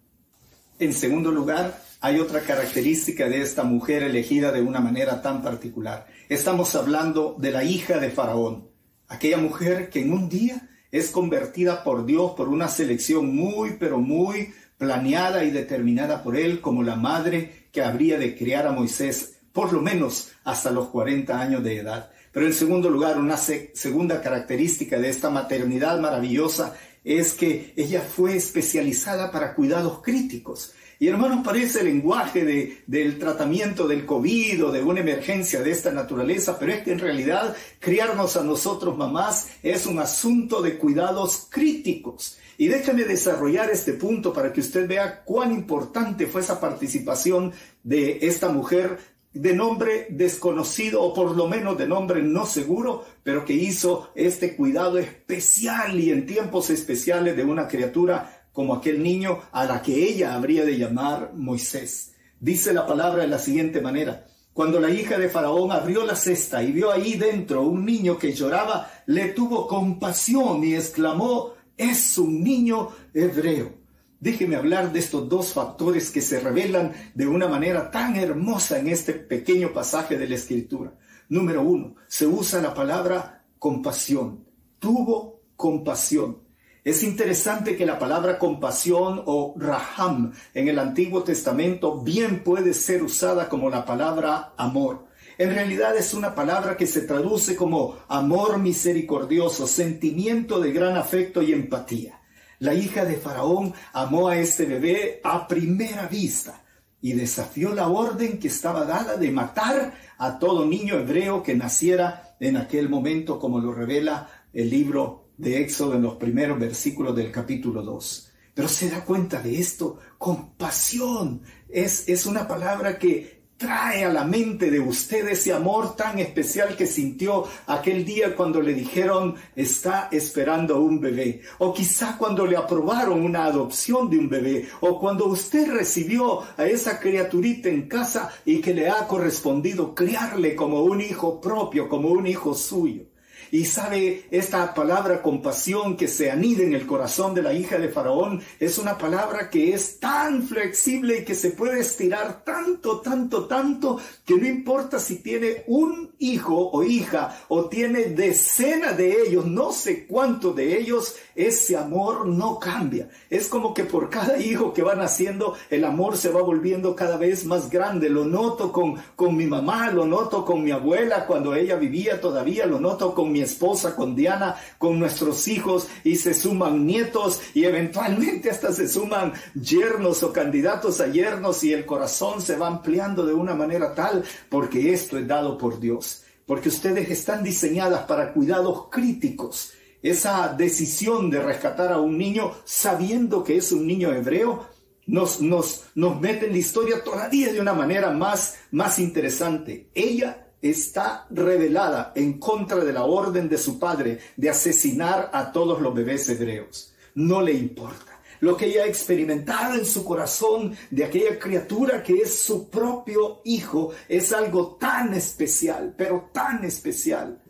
En 0.79 0.93
segundo 0.93 1.31
lugar, 1.31 1.81
hay 2.01 2.19
otra 2.19 2.41
característica 2.41 3.27
de 3.27 3.41
esta 3.41 3.63
mujer 3.63 4.03
elegida 4.03 4.51
de 4.51 4.61
una 4.61 4.79
manera 4.79 5.21
tan 5.21 5.41
particular. 5.41 6.07
Estamos 6.29 6.75
hablando 6.75 7.35
de 7.39 7.49
la 7.49 7.63
hija 7.63 7.97
de 7.97 8.11
Faraón, 8.11 8.69
aquella 9.07 9.39
mujer 9.39 9.89
que 9.89 10.01
en 10.01 10.13
un 10.13 10.29
día 10.29 10.69
es 10.91 11.09
convertida 11.09 11.83
por 11.83 12.05
Dios 12.05 12.33
por 12.37 12.49
una 12.49 12.67
selección 12.67 13.35
muy, 13.35 13.77
pero 13.79 13.97
muy 13.97 14.53
planeada 14.77 15.43
y 15.43 15.49
determinada 15.49 16.21
por 16.21 16.37
él 16.37 16.61
como 16.61 16.83
la 16.83 16.95
madre 16.95 17.65
que 17.71 17.81
habría 17.81 18.19
de 18.19 18.37
criar 18.37 18.67
a 18.67 18.71
Moisés, 18.71 19.39
por 19.51 19.73
lo 19.73 19.81
menos 19.81 20.29
hasta 20.43 20.69
los 20.69 20.89
40 20.89 21.41
años 21.41 21.63
de 21.63 21.77
edad. 21.77 22.11
Pero 22.31 22.45
en 22.45 22.53
segundo 22.53 22.91
lugar, 22.91 23.17
una 23.17 23.37
segunda 23.37 24.21
característica 24.21 24.99
de 24.99 25.09
esta 25.09 25.31
maternidad 25.31 25.99
maravillosa 25.99 26.75
es 27.03 27.33
que 27.33 27.73
ella 27.75 28.01
fue 28.01 28.35
especializada 28.35 29.31
para 29.31 29.55
cuidados 29.55 30.03
críticos. 30.03 30.73
Y 31.01 31.07
hermanos, 31.07 31.45
parece 31.45 31.79
el 31.79 31.85
lenguaje 31.85 32.43
de, 32.43 32.83
del 32.85 33.17
tratamiento 33.17 33.87
del 33.87 34.05
COVID 34.05 34.65
o 34.65 34.71
de 34.71 34.83
una 34.83 34.99
emergencia 34.99 35.61
de 35.61 35.71
esta 35.71 35.91
naturaleza, 35.91 36.59
pero 36.59 36.73
es 36.73 36.83
que 36.83 36.91
en 36.91 36.99
realidad 36.99 37.55
criarnos 37.79 38.35
a 38.35 38.43
nosotros 38.43 38.97
mamás 38.97 39.47
es 39.63 39.85
un 39.85 39.99
asunto 39.99 40.61
de 40.61 40.77
cuidados 40.77 41.47
críticos. 41.49 42.37
Y 42.57 42.67
déjame 42.67 43.05
desarrollar 43.05 43.69
este 43.69 43.93
punto 43.93 44.33
para 44.33 44.51
que 44.51 44.59
usted 44.59 44.89
vea 44.89 45.23
cuán 45.23 45.53
importante 45.53 46.27
fue 46.27 46.41
esa 46.41 46.59
participación 46.59 47.53
de 47.81 48.19
esta 48.23 48.49
mujer 48.49 48.99
de 49.31 49.55
nombre 49.55 50.07
desconocido 50.09 51.01
o 51.01 51.13
por 51.13 51.35
lo 51.35 51.47
menos 51.47 51.77
de 51.77 51.87
nombre 51.87 52.21
no 52.21 52.45
seguro, 52.45 53.05
pero 53.23 53.45
que 53.45 53.53
hizo 53.53 54.09
este 54.15 54.55
cuidado 54.55 54.97
especial 54.97 55.97
y 55.99 56.09
en 56.09 56.25
tiempos 56.25 56.69
especiales 56.69 57.37
de 57.37 57.45
una 57.45 57.67
criatura 57.69 58.38
como 58.53 58.73
aquel 58.73 59.01
niño 59.01 59.39
a 59.51 59.65
la 59.65 59.81
que 59.81 60.09
ella 60.09 60.33
habría 60.33 60.65
de 60.65 60.77
llamar 60.77 61.31
Moisés. 61.35 62.13
Dice 62.39 62.73
la 62.73 62.87
palabra 62.87 63.23
de 63.23 63.29
la 63.29 63.39
siguiente 63.39 63.81
manera. 63.81 64.25
Cuando 64.53 64.79
la 64.79 64.89
hija 64.89 65.17
de 65.17 65.29
Faraón 65.29 65.71
abrió 65.71 66.05
la 66.05 66.15
cesta 66.15 66.61
y 66.63 66.71
vio 66.71 66.91
ahí 66.91 67.13
dentro 67.13 67.63
un 67.63 67.85
niño 67.85 68.17
que 68.17 68.33
lloraba, 68.33 68.91
le 69.05 69.29
tuvo 69.29 69.67
compasión 69.67 70.63
y 70.63 70.75
exclamó, 70.75 71.53
es 71.77 72.17
un 72.17 72.43
niño 72.43 72.89
hebreo. 73.13 73.73
Déjeme 74.19 74.57
hablar 74.57 74.91
de 74.91 74.99
estos 74.99 75.29
dos 75.29 75.53
factores 75.53 76.11
que 76.11 76.19
se 76.19 76.41
revelan 76.41 76.91
de 77.13 77.25
una 77.25 77.47
manera 77.47 77.89
tan 77.89 78.17
hermosa 78.17 78.77
en 78.77 78.89
este 78.89 79.13
pequeño 79.13 79.71
pasaje 79.71 80.17
de 80.17 80.27
la 80.27 80.35
escritura. 80.35 80.93
Número 81.29 81.61
uno, 81.61 81.95
se 82.07 82.27
usa 82.27 82.61
la 82.61 82.73
palabra 82.73 83.45
compasión. 83.57 84.43
Tuvo 84.77 85.41
compasión. 85.55 86.48
Es 86.89 87.03
interesante 87.03 87.77
que 87.77 87.85
la 87.85 87.99
palabra 87.99 88.39
compasión 88.39 89.21
o 89.27 89.53
raham 89.55 90.33
en 90.55 90.69
el 90.69 90.79
Antiguo 90.79 91.21
Testamento 91.21 92.01
bien 92.01 92.43
puede 92.43 92.73
ser 92.73 93.03
usada 93.03 93.47
como 93.47 93.69
la 93.69 93.85
palabra 93.85 94.53
amor. 94.57 95.05
En 95.37 95.51
realidad 95.51 95.95
es 95.95 96.15
una 96.15 96.33
palabra 96.33 96.75
que 96.75 96.87
se 96.87 97.01
traduce 97.01 97.55
como 97.55 97.95
amor 98.07 98.57
misericordioso, 98.57 99.67
sentimiento 99.67 100.59
de 100.59 100.71
gran 100.71 100.97
afecto 100.97 101.43
y 101.43 101.53
empatía. 101.53 102.21
La 102.57 102.73
hija 102.73 103.05
de 103.05 103.17
Faraón 103.17 103.71
amó 103.93 104.27
a 104.27 104.39
este 104.39 104.65
bebé 104.65 105.21
a 105.23 105.47
primera 105.47 106.07
vista 106.07 106.63
y 107.03 107.13
desafió 107.13 107.75
la 107.75 107.87
orden 107.87 108.39
que 108.39 108.47
estaba 108.47 108.83
dada 108.83 109.15
de 109.15 109.29
matar 109.29 109.93
a 110.17 110.39
todo 110.39 110.65
niño 110.65 110.95
hebreo 110.95 111.43
que 111.43 111.53
naciera 111.53 112.35
en 112.39 112.57
aquel 112.57 112.89
momento, 112.89 113.37
como 113.37 113.59
lo 113.59 113.73
revela 113.73 114.27
el 114.53 114.71
libro 114.71 115.18
de 115.39 115.61
Éxodo 115.61 115.95
en 115.95 116.03
los 116.03 116.17
primeros 116.17 116.59
versículos 116.59 117.15
del 117.15 117.31
capítulo 117.31 117.81
2. 117.81 118.31
Pero 118.53 118.67
se 118.67 118.89
da 118.89 119.05
cuenta 119.05 119.41
de 119.41 119.57
esto, 119.57 119.97
compasión. 120.17 121.41
Es, 121.69 122.09
es 122.09 122.25
una 122.25 122.45
palabra 122.45 122.99
que 122.99 123.39
trae 123.55 124.03
a 124.03 124.11
la 124.11 124.25
mente 124.25 124.69
de 124.69 124.81
usted 124.81 125.27
ese 125.29 125.53
amor 125.53 125.95
tan 125.95 126.19
especial 126.19 126.75
que 126.75 126.85
sintió 126.85 127.45
aquel 127.67 128.03
día 128.05 128.35
cuando 128.35 128.61
le 128.61 128.73
dijeron 128.73 129.35
está 129.55 130.09
esperando 130.11 130.81
un 130.81 130.99
bebé, 130.99 131.41
o 131.57 131.73
quizá 131.73 132.17
cuando 132.17 132.45
le 132.45 132.57
aprobaron 132.57 133.21
una 133.21 133.45
adopción 133.45 134.09
de 134.09 134.17
un 134.17 134.29
bebé, 134.29 134.67
o 134.81 134.99
cuando 134.99 135.27
usted 135.27 135.71
recibió 135.71 136.41
a 136.57 136.65
esa 136.65 136.99
criaturita 136.99 137.69
en 137.69 137.87
casa 137.87 138.29
y 138.45 138.59
que 138.59 138.73
le 138.73 138.89
ha 138.89 139.07
correspondido 139.07 139.95
criarle 139.95 140.55
como 140.55 140.83
un 140.83 140.99
hijo 140.99 141.39
propio, 141.39 141.87
como 141.87 142.09
un 142.09 142.27
hijo 142.27 142.53
suyo. 142.53 143.08
Y 143.51 143.65
sabe, 143.65 144.25
esta 144.31 144.73
palabra 144.73 145.21
compasión 145.21 145.97
que 145.97 146.07
se 146.07 146.29
anida 146.29 146.63
en 146.63 146.73
el 146.73 146.85
corazón 146.85 147.33
de 147.33 147.41
la 147.41 147.53
hija 147.53 147.77
de 147.77 147.89
Faraón 147.89 148.41
es 148.59 148.77
una 148.77 148.97
palabra 148.97 149.49
que 149.49 149.73
es 149.73 149.99
tan 149.99 150.43
flexible 150.43 151.19
y 151.19 151.25
que 151.25 151.35
se 151.35 151.51
puede 151.51 151.79
estirar 151.79 152.43
tanto, 152.43 152.99
tanto, 152.99 153.45
tanto, 153.45 153.99
que 154.25 154.35
no 154.35 154.47
importa 154.47 154.99
si 154.99 155.17
tiene 155.17 155.63
un 155.67 156.11
hijo 156.19 156.69
o 156.71 156.83
hija 156.83 157.39
o 157.47 157.65
tiene 157.65 158.05
decenas 158.05 158.97
de 158.97 159.23
ellos, 159.23 159.45
no 159.45 159.71
sé 159.71 160.05
cuántos 160.05 160.55
de 160.55 160.77
ellos, 160.77 161.15
ese 161.35 161.77
amor 161.77 162.27
no 162.27 162.59
cambia. 162.59 163.09
Es 163.29 163.47
como 163.47 163.73
que 163.73 163.85
por 163.85 164.09
cada 164.09 164.37
hijo 164.37 164.73
que 164.73 164.83
va 164.83 164.95
naciendo, 164.95 165.55
el 165.69 165.85
amor 165.85 166.17
se 166.17 166.29
va 166.29 166.41
volviendo 166.41 166.95
cada 166.95 167.17
vez 167.17 167.45
más 167.45 167.69
grande. 167.69 168.09
Lo 168.09 168.25
noto 168.25 168.71
con, 168.71 168.95
con 169.15 169.35
mi 169.35 169.45
mamá, 169.45 169.91
lo 169.91 170.05
noto 170.05 170.43
con 170.45 170.63
mi 170.63 170.71
abuela 170.71 171.25
cuando 171.25 171.55
ella 171.55 171.75
vivía 171.75 172.19
todavía, 172.19 172.65
lo 172.65 172.79
noto 172.79 173.13
con 173.13 173.31
esposa, 173.41 173.95
con 173.95 174.15
Diana, 174.15 174.55
con 174.77 174.99
nuestros 174.99 175.47
hijos 175.47 175.87
y 176.03 176.15
se 176.15 176.33
suman 176.33 176.85
nietos 176.85 177.41
y 177.53 177.65
eventualmente 177.65 178.49
hasta 178.49 178.73
se 178.73 178.87
suman 178.87 179.33
yernos 179.53 180.23
o 180.23 180.33
candidatos 180.33 181.01
a 181.01 181.07
yernos 181.07 181.63
y 181.63 181.73
el 181.73 181.85
corazón 181.85 182.41
se 182.41 182.55
va 182.55 182.67
ampliando 182.67 183.25
de 183.25 183.33
una 183.33 183.55
manera 183.55 183.93
tal 183.93 184.23
porque 184.49 184.93
esto 184.93 185.17
es 185.17 185.27
dado 185.27 185.57
por 185.57 185.79
Dios, 185.79 186.23
porque 186.45 186.69
ustedes 186.69 187.09
están 187.09 187.43
diseñadas 187.43 188.05
para 188.05 188.33
cuidados 188.33 188.87
críticos. 188.89 189.73
Esa 190.01 190.53
decisión 190.57 191.29
de 191.29 191.41
rescatar 191.41 191.91
a 191.91 191.99
un 191.99 192.17
niño 192.17 192.53
sabiendo 192.63 193.43
que 193.43 193.57
es 193.57 193.71
un 193.71 193.85
niño 193.85 194.13
hebreo 194.13 194.65
nos, 195.09 195.41
nos, 195.41 195.85
nos 195.95 196.21
mete 196.21 196.45
en 196.45 196.51
la 196.51 196.59
historia 196.59 197.03
todavía 197.03 197.51
de 197.51 197.59
una 197.59 197.73
manera 197.73 198.11
más, 198.11 198.57
más 198.71 198.99
interesante. 198.99 199.89
Ella 199.95 200.48
está 200.61 201.25
revelada 201.29 202.11
en 202.15 202.39
contra 202.39 202.83
de 202.83 202.93
la 202.93 203.03
orden 203.03 203.47
de 203.49 203.57
su 203.57 203.79
padre 203.79 204.19
de 204.35 204.49
asesinar 204.49 205.29
a 205.33 205.51
todos 205.51 205.81
los 205.81 205.93
bebés 205.93 206.27
hebreos. 206.29 206.93
No 207.15 207.41
le 207.41 207.53
importa. 207.53 208.19
Lo 208.41 208.55
que 208.55 208.67
ella 208.67 208.83
ha 208.83 208.87
experimentado 208.87 209.75
en 209.75 209.85
su 209.85 210.05
corazón 210.05 210.75
de 210.89 211.03
aquella 211.03 211.37
criatura 211.37 212.01
que 212.01 212.13
es 212.19 212.41
su 212.41 212.69
propio 212.69 213.41
hijo 213.43 213.91
es 214.07 214.31
algo 214.31 214.77
tan 214.79 215.13
especial, 215.13 215.93
pero 215.97 216.29
tan 216.31 216.63
especial, 216.63 217.41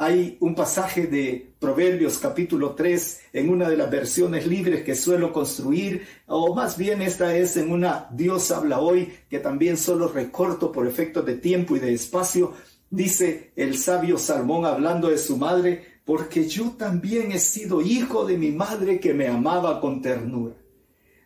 hay 0.00 0.38
un 0.40 0.54
pasaje 0.54 1.08
de 1.08 1.52
Proverbios 1.58 2.16
capítulo 2.16 2.70
3 2.74 3.20
en 3.34 3.50
una 3.50 3.68
de 3.68 3.76
las 3.76 3.90
versiones 3.90 4.46
libres 4.46 4.82
que 4.82 4.94
suelo 4.94 5.30
construir, 5.30 6.06
o 6.26 6.54
más 6.54 6.78
bien 6.78 7.02
esta 7.02 7.36
es 7.36 7.58
en 7.58 7.70
una 7.70 8.08
Dios 8.10 8.50
habla 8.50 8.80
hoy, 8.80 9.12
que 9.28 9.40
también 9.40 9.76
solo 9.76 10.08
recorto 10.08 10.72
por 10.72 10.86
efectos 10.86 11.26
de 11.26 11.34
tiempo 11.34 11.76
y 11.76 11.80
de 11.80 11.92
espacio. 11.92 12.54
Dice 12.88 13.52
el 13.56 13.76
sabio 13.76 14.16
Salmón 14.16 14.64
hablando 14.64 15.10
de 15.10 15.18
su 15.18 15.36
madre, 15.36 15.84
porque 16.06 16.48
yo 16.48 16.70
también 16.78 17.32
he 17.32 17.38
sido 17.38 17.82
hijo 17.82 18.24
de 18.24 18.38
mi 18.38 18.52
madre 18.52 19.00
que 19.00 19.12
me 19.12 19.28
amaba 19.28 19.82
con 19.82 20.00
ternura 20.00 20.54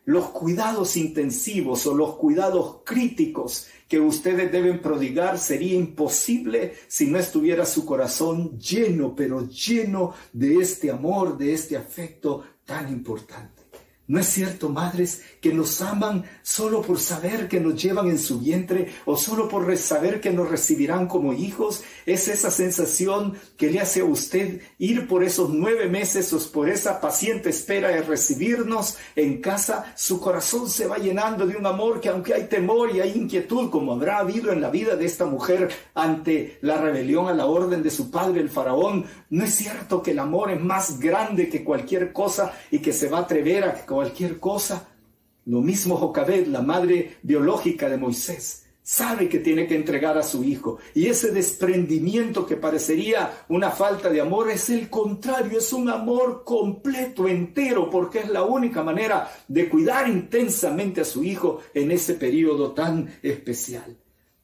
los 0.05 0.29
cuidados 0.29 0.97
intensivos 0.97 1.85
o 1.87 1.93
los 1.93 2.15
cuidados 2.15 2.77
críticos 2.85 3.67
que 3.87 3.99
ustedes 3.99 4.51
deben 4.51 4.81
prodigar 4.81 5.39
sería 5.39 5.75
imposible 5.75 6.73
si 6.87 7.07
no 7.07 7.17
estuviera 7.19 7.65
su 7.65 7.85
corazón 7.85 8.57
lleno, 8.59 9.15
pero 9.15 9.47
lleno 9.47 10.13
de 10.31 10.57
este 10.57 10.91
amor, 10.91 11.37
de 11.37 11.53
este 11.53 11.75
afecto 11.75 12.43
tan 12.65 12.89
importante. 12.89 13.65
¿No 14.07 14.19
es 14.19 14.27
cierto, 14.27 14.69
madres, 14.69 15.23
que 15.41 15.51
nos 15.51 15.81
aman 15.81 16.25
solo 16.43 16.83
por 16.83 16.99
saber 16.99 17.47
que 17.47 17.59
nos 17.59 17.81
llevan 17.81 18.07
en 18.07 18.19
su 18.19 18.39
vientre 18.39 18.93
o 19.05 19.17
solo 19.17 19.49
por 19.49 19.75
saber 19.77 20.21
que 20.21 20.29
nos 20.29 20.47
recibirán 20.47 21.07
como 21.07 21.33
hijos? 21.33 21.83
Es 22.05 22.27
esa 22.27 22.51
sensación 22.51 23.33
que 23.57 23.71
le 23.71 23.79
hace 23.79 24.01
a 24.01 24.05
usted 24.05 24.61
ir 24.77 25.07
por 25.07 25.23
esos 25.23 25.49
nueve 25.49 25.87
meses 25.87 26.31
o 26.33 26.51
por 26.51 26.69
esa 26.69 27.01
paciente 27.01 27.49
espera 27.49 27.89
de 27.89 28.01
recibirnos 28.01 28.97
en 29.15 29.41
casa. 29.41 29.93
Su 29.95 30.19
corazón 30.19 30.69
se 30.69 30.87
va 30.87 30.97
llenando 30.97 31.47
de 31.47 31.55
un 31.55 31.65
amor 31.65 31.99
que 31.99 32.09
aunque 32.09 32.33
hay 32.33 32.43
temor 32.43 32.95
y 32.95 33.01
hay 33.01 33.13
inquietud, 33.15 33.69
como 33.69 33.93
habrá 33.93 34.19
habido 34.19 34.51
en 34.51 34.61
la 34.61 34.69
vida 34.69 34.95
de 34.95 35.05
esta 35.05 35.25
mujer 35.25 35.69
ante 35.93 36.59
la 36.61 36.77
rebelión 36.77 37.27
a 37.27 37.33
la 37.33 37.45
orden 37.45 37.81
de 37.81 37.89
su 37.89 38.11
padre 38.11 38.41
el 38.41 38.49
faraón, 38.49 39.05
¿no 39.29 39.43
es 39.43 39.55
cierto 39.55 40.01
que 40.01 40.11
el 40.11 40.19
amor 40.19 40.51
es 40.51 40.61
más 40.61 40.99
grande 40.99 41.49
que 41.49 41.63
cualquier 41.63 42.13
cosa 42.13 42.53
y 42.71 42.79
que 42.79 42.93
se 42.93 43.09
va 43.09 43.19
a 43.19 43.21
atrever 43.21 43.63
a 43.63 43.85
cualquier 43.85 44.39
cosa. 44.39 44.89
Lo 45.45 45.61
mismo 45.61 45.97
Jocabed, 45.97 46.47
la 46.47 46.61
madre 46.61 47.17
biológica 47.21 47.89
de 47.89 47.97
Moisés, 47.97 48.64
sabe 48.85 49.27
que 49.27 49.39
tiene 49.39 49.65
que 49.65 49.75
entregar 49.75 50.15
a 50.15 50.21
su 50.21 50.43
hijo. 50.43 50.77
Y 50.93 51.07
ese 51.07 51.31
desprendimiento 51.31 52.45
que 52.45 52.55
parecería 52.55 53.45
una 53.49 53.71
falta 53.71 54.09
de 54.09 54.21
amor 54.21 54.51
es 54.51 54.69
el 54.69 54.91
contrario, 54.91 55.57
es 55.57 55.73
un 55.73 55.89
amor 55.89 56.43
completo, 56.45 57.27
entero, 57.27 57.89
porque 57.89 58.19
es 58.19 58.29
la 58.29 58.43
única 58.43 58.83
manera 58.83 59.27
de 59.47 59.67
cuidar 59.69 60.07
intensamente 60.07 61.01
a 61.01 61.05
su 61.05 61.23
hijo 61.23 61.61
en 61.73 61.91
ese 61.91 62.13
periodo 62.13 62.73
tan 62.73 63.11
especial. 63.23 63.97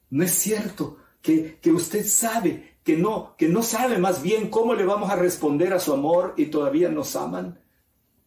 ¿No 0.10 0.24
es 0.24 0.32
cierto 0.32 0.98
que, 1.22 1.60
que 1.62 1.72
usted 1.72 2.04
sabe 2.08 2.78
que 2.84 2.98
no, 2.98 3.36
que 3.38 3.48
no 3.48 3.62
sabe 3.62 4.00
más 4.00 4.24
bien 4.24 4.50
cómo 4.50 4.74
le 4.74 4.86
vamos 4.86 5.12
a 5.12 5.16
responder 5.16 5.72
a 5.72 5.80
su 5.80 5.94
amor 5.94 6.34
y 6.36 6.48
todavía 6.48 6.90
nos 6.90 7.16
aman? 7.16 7.60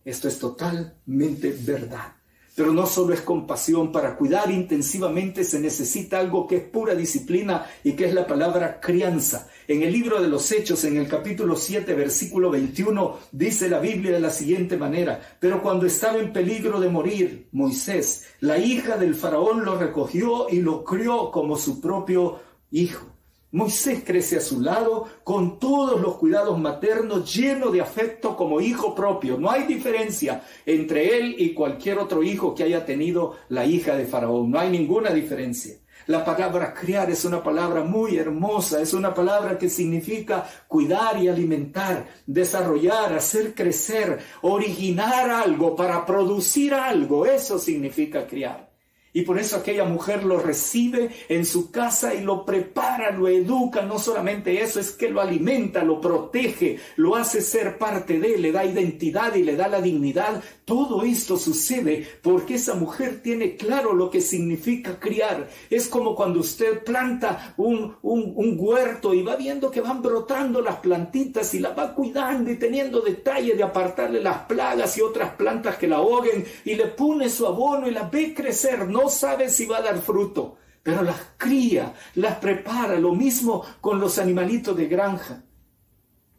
Esto 0.04 0.28
es 0.28 0.38
totalmente 0.38 1.56
verdad. 1.58 2.14
Pero 2.54 2.72
no 2.72 2.86
solo 2.86 3.12
es 3.12 3.20
compasión, 3.20 3.90
para 3.90 4.16
cuidar 4.16 4.50
intensivamente 4.50 5.42
se 5.42 5.58
necesita 5.58 6.20
algo 6.20 6.46
que 6.46 6.56
es 6.56 6.62
pura 6.62 6.94
disciplina 6.94 7.66
y 7.82 7.92
que 7.92 8.06
es 8.06 8.14
la 8.14 8.26
palabra 8.26 8.80
crianza. 8.80 9.48
En 9.66 9.82
el 9.82 9.92
libro 9.92 10.22
de 10.22 10.28
los 10.28 10.52
Hechos, 10.52 10.84
en 10.84 10.96
el 10.96 11.08
capítulo 11.08 11.56
7, 11.56 11.94
versículo 11.94 12.50
21, 12.50 13.18
dice 13.32 13.68
la 13.68 13.80
Biblia 13.80 14.12
de 14.12 14.20
la 14.20 14.30
siguiente 14.30 14.76
manera, 14.76 15.20
pero 15.40 15.62
cuando 15.62 15.86
estaba 15.86 16.18
en 16.18 16.32
peligro 16.32 16.80
de 16.80 16.88
morir, 16.88 17.48
Moisés, 17.52 18.24
la 18.40 18.58
hija 18.58 18.96
del 18.96 19.14
faraón 19.14 19.64
lo 19.64 19.76
recogió 19.76 20.48
y 20.48 20.60
lo 20.60 20.84
crió 20.84 21.30
como 21.30 21.56
su 21.56 21.80
propio 21.80 22.40
hijo. 22.70 23.13
Moisés 23.54 24.02
crece 24.04 24.38
a 24.38 24.40
su 24.40 24.60
lado 24.60 25.06
con 25.22 25.60
todos 25.60 26.00
los 26.00 26.16
cuidados 26.16 26.58
maternos, 26.58 27.32
lleno 27.32 27.70
de 27.70 27.80
afecto 27.80 28.36
como 28.36 28.60
hijo 28.60 28.96
propio. 28.96 29.38
No 29.38 29.48
hay 29.48 29.62
diferencia 29.62 30.42
entre 30.66 31.16
él 31.16 31.36
y 31.38 31.54
cualquier 31.54 32.00
otro 32.00 32.24
hijo 32.24 32.52
que 32.52 32.64
haya 32.64 32.84
tenido 32.84 33.36
la 33.50 33.64
hija 33.64 33.94
de 33.94 34.06
Faraón. 34.06 34.50
No 34.50 34.58
hay 34.58 34.70
ninguna 34.70 35.10
diferencia. 35.10 35.76
La 36.08 36.24
palabra 36.24 36.74
criar 36.74 37.08
es 37.12 37.24
una 37.24 37.44
palabra 37.44 37.84
muy 37.84 38.16
hermosa, 38.16 38.80
es 38.80 38.92
una 38.92 39.14
palabra 39.14 39.56
que 39.56 39.68
significa 39.68 40.50
cuidar 40.66 41.22
y 41.22 41.28
alimentar, 41.28 42.08
desarrollar, 42.26 43.12
hacer 43.12 43.54
crecer, 43.54 44.18
originar 44.42 45.30
algo 45.30 45.76
para 45.76 46.04
producir 46.04 46.74
algo. 46.74 47.24
Eso 47.24 47.60
significa 47.60 48.26
criar. 48.26 48.73
Y 49.16 49.22
por 49.22 49.38
eso 49.38 49.56
aquella 49.56 49.84
mujer 49.84 50.24
lo 50.24 50.40
recibe 50.40 51.08
en 51.28 51.46
su 51.46 51.70
casa 51.70 52.14
y 52.14 52.20
lo 52.22 52.44
prepara, 52.44 53.12
lo 53.12 53.28
educa. 53.28 53.82
No 53.82 54.00
solamente 54.00 54.60
eso, 54.60 54.80
es 54.80 54.90
que 54.90 55.08
lo 55.08 55.20
alimenta, 55.20 55.84
lo 55.84 56.00
protege, 56.00 56.80
lo 56.96 57.14
hace 57.14 57.40
ser 57.40 57.78
parte 57.78 58.18
de 58.18 58.34
él, 58.34 58.42
le 58.42 58.50
da 58.50 58.64
identidad 58.64 59.32
y 59.36 59.44
le 59.44 59.54
da 59.54 59.68
la 59.68 59.80
dignidad. 59.80 60.42
Todo 60.64 61.04
esto 61.04 61.36
sucede 61.36 62.04
porque 62.22 62.54
esa 62.54 62.74
mujer 62.74 63.20
tiene 63.22 63.54
claro 63.54 63.92
lo 63.92 64.10
que 64.10 64.20
significa 64.20 64.98
criar. 64.98 65.48
Es 65.70 65.86
como 65.86 66.16
cuando 66.16 66.40
usted 66.40 66.82
planta 66.82 67.54
un, 67.56 67.94
un, 68.02 68.56
huerto 68.58 69.14
y 69.14 69.22
va 69.22 69.36
viendo 69.36 69.70
que 69.70 69.80
van 69.80 70.02
brotando 70.02 70.60
las 70.60 70.76
plantitas 70.76 71.54
y 71.54 71.60
las 71.60 71.78
va 71.78 71.94
cuidando 71.94 72.50
y 72.50 72.56
teniendo 72.56 73.00
detalle 73.00 73.54
de 73.54 73.62
apartarle 73.62 74.20
las 74.20 74.38
plagas 74.46 74.96
y 74.98 75.02
otras 75.02 75.34
plantas 75.34 75.76
que 75.76 75.86
la 75.86 75.96
ahoguen 75.96 76.44
y 76.64 76.74
le 76.74 76.86
pone 76.86 77.28
su 77.28 77.46
abono 77.46 77.86
y 77.86 77.92
la 77.92 78.08
ve 78.08 78.34
crecer. 78.34 78.88
No 78.88 79.03
sabe 79.08 79.48
si 79.48 79.66
va 79.66 79.78
a 79.78 79.82
dar 79.82 80.00
fruto, 80.00 80.56
pero 80.82 81.02
las 81.02 81.20
cría, 81.36 81.94
las 82.14 82.36
prepara. 82.36 82.98
Lo 82.98 83.14
mismo 83.14 83.64
con 83.80 84.00
los 84.00 84.18
animalitos 84.18 84.76
de 84.76 84.86
granja. 84.86 85.42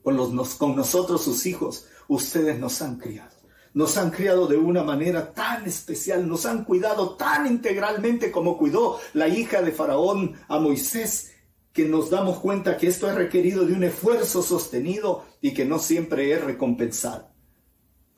Con, 0.04 0.16
los, 0.16 0.56
con 0.56 0.76
nosotros, 0.76 1.24
sus 1.24 1.46
hijos, 1.46 1.88
ustedes 2.08 2.60
nos 2.60 2.82
han 2.82 2.98
criado. 2.98 3.36
Nos 3.74 3.98
han 3.98 4.12
criado 4.12 4.48
de 4.48 4.56
una 4.56 4.84
manera 4.84 5.34
tan 5.34 5.66
especial, 5.66 6.30
nos 6.30 6.46
han 6.46 6.64
cuidado 6.64 7.16
tan 7.16 7.46
integralmente 7.46 8.32
como 8.32 8.58
cuidó 8.58 9.00
la 9.14 9.28
hija 9.28 9.62
de 9.62 9.72
Faraón 9.72 10.36
a 10.48 10.60
Moisés, 10.60 11.34
que 11.74 11.86
nos 11.86 12.10
damos 12.10 12.40
cuenta 12.40 12.78
que 12.78 12.88
esto 12.88 13.10
es 13.10 13.16
requerido 13.16 13.66
de 13.66 13.74
un 13.74 13.84
esfuerzo 13.84 14.42
sostenido 14.42 15.26
y 15.42 15.54
que 15.54 15.66
no 15.66 15.78
siempre 15.78 16.32
es 16.32 16.42
recompensado. 16.42 17.35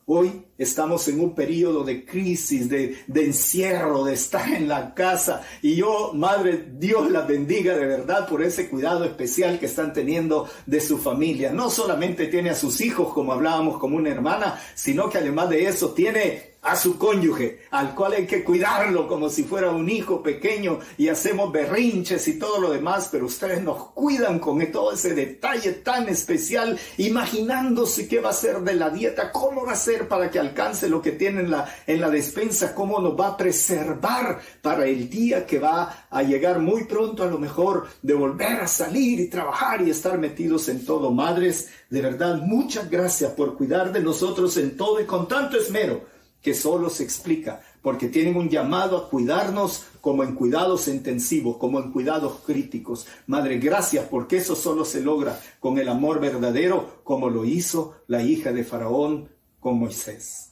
Hoy 0.09 0.45
estamos 0.57 1.05
en 1.09 1.19
un 1.19 1.35
periodo 1.35 1.83
de 1.83 2.05
crisis, 2.05 2.69
de, 2.69 2.95
encierro, 3.13 4.05
de 4.05 4.13
estar 4.13 4.49
en 4.53 4.69
la 4.69 4.93
casa. 4.93 5.41
Y 5.61 5.75
yo, 5.75 6.13
Madre, 6.13 6.65
Dios 6.79 7.11
la 7.11 7.23
bendiga 7.23 7.75
de 7.75 7.85
verdad 7.85 8.25
por 8.25 8.41
ese 8.41 8.69
cuidado 8.69 9.03
especial 9.03 9.59
que 9.59 9.65
están 9.65 9.91
teniendo 9.91 10.47
de 10.65 10.79
su 10.79 10.97
familia. 10.97 11.51
No 11.51 11.69
solamente 11.69 12.27
tiene 12.27 12.51
a 12.51 12.55
sus 12.55 12.79
hijos, 12.79 13.13
como 13.13 13.33
hablábamos 13.33 13.79
como 13.79 13.97
una 13.97 14.09
hermana, 14.09 14.57
sino 14.75 15.09
que 15.09 15.17
además 15.17 15.49
de 15.49 15.67
eso 15.67 15.89
tiene 15.89 16.55
a 16.67 16.75
su 16.75 16.97
cónyuge, 16.97 17.61
al 17.71 17.95
cual 17.95 18.13
hay 18.13 18.27
que 18.27 18.43
cuidarlo 18.43 19.07
como 19.07 19.29
si 19.29 19.43
fuera 19.43 19.71
un 19.71 19.89
hijo 19.89 20.21
pequeño 20.21 20.79
y 20.97 21.07
hacemos 21.07 21.49
berrinches 21.49 22.27
y 22.27 22.37
todo 22.37 22.59
lo 22.59 22.71
demás, 22.71 23.07
pero 23.09 23.25
ustedes 23.25 23.63
nos 23.63 23.91
cuidan 23.91 24.39
con 24.39 24.57
todo 24.69 24.91
ese 24.91 25.13
detalle 25.13 25.71
tan 25.71 26.09
especial, 26.09 26.77
imaginándose 26.97 28.09
qué 28.09 28.19
va 28.19 28.31
a 28.31 28.33
ser 28.33 28.59
de 28.59 28.73
la 28.73 28.89
dieta, 28.89 29.31
cómo 29.31 29.65
va 29.65 29.73
a 29.73 29.77
ser 29.77 30.09
para 30.09 30.29
que 30.29 30.39
alcance 30.39 30.89
lo 30.89 31.01
que 31.01 31.13
tiene 31.13 31.39
en 31.41 31.51
la, 31.51 31.73
en 31.85 32.01
la 32.01 32.09
despensa, 32.09 32.75
cómo 32.75 32.99
nos 32.99 33.17
va 33.17 33.27
a 33.27 33.37
preservar 33.37 34.41
para 34.61 34.87
el 34.87 35.09
día 35.09 35.45
que 35.45 35.59
va 35.59 36.07
a 36.09 36.21
llegar 36.21 36.59
muy 36.59 36.83
pronto 36.83 37.23
a 37.23 37.27
lo 37.27 37.39
mejor 37.39 37.87
de 38.01 38.13
volver 38.13 38.59
a 38.59 38.67
salir 38.67 39.21
y 39.21 39.29
trabajar 39.29 39.81
y 39.81 39.89
estar 39.89 40.17
metidos 40.17 40.67
en 40.67 40.83
todo. 40.83 41.11
Madres, 41.11 41.69
de 41.89 42.01
verdad, 42.01 42.41
muchas 42.41 42.89
gracias 42.89 43.31
por 43.31 43.55
cuidar 43.55 43.93
de 43.93 44.01
nosotros 44.01 44.57
en 44.57 44.75
todo 44.75 44.99
y 44.99 45.05
con 45.05 45.29
tanto 45.29 45.57
esmero 45.57 46.16
que 46.41 46.53
solo 46.53 46.89
se 46.89 47.03
explica 47.03 47.61
porque 47.81 48.09
tienen 48.09 48.35
un 48.35 48.49
llamado 48.49 48.97
a 48.97 49.09
cuidarnos 49.09 49.85
como 50.01 50.23
en 50.23 50.35
cuidados 50.35 50.87
intensivos, 50.87 51.57
como 51.57 51.79
en 51.79 51.91
cuidados 51.91 52.41
críticos. 52.45 53.07
Madre, 53.27 53.59
gracias 53.59 54.05
porque 54.09 54.37
eso 54.37 54.55
solo 54.55 54.85
se 54.85 55.01
logra 55.01 55.39
con 55.59 55.77
el 55.77 55.89
amor 55.89 56.19
verdadero, 56.19 57.01
como 57.03 57.29
lo 57.29 57.45
hizo 57.45 57.95
la 58.07 58.21
hija 58.21 58.51
de 58.51 58.63
Faraón 58.63 59.29
con 59.59 59.79
Moisés. 59.79 60.51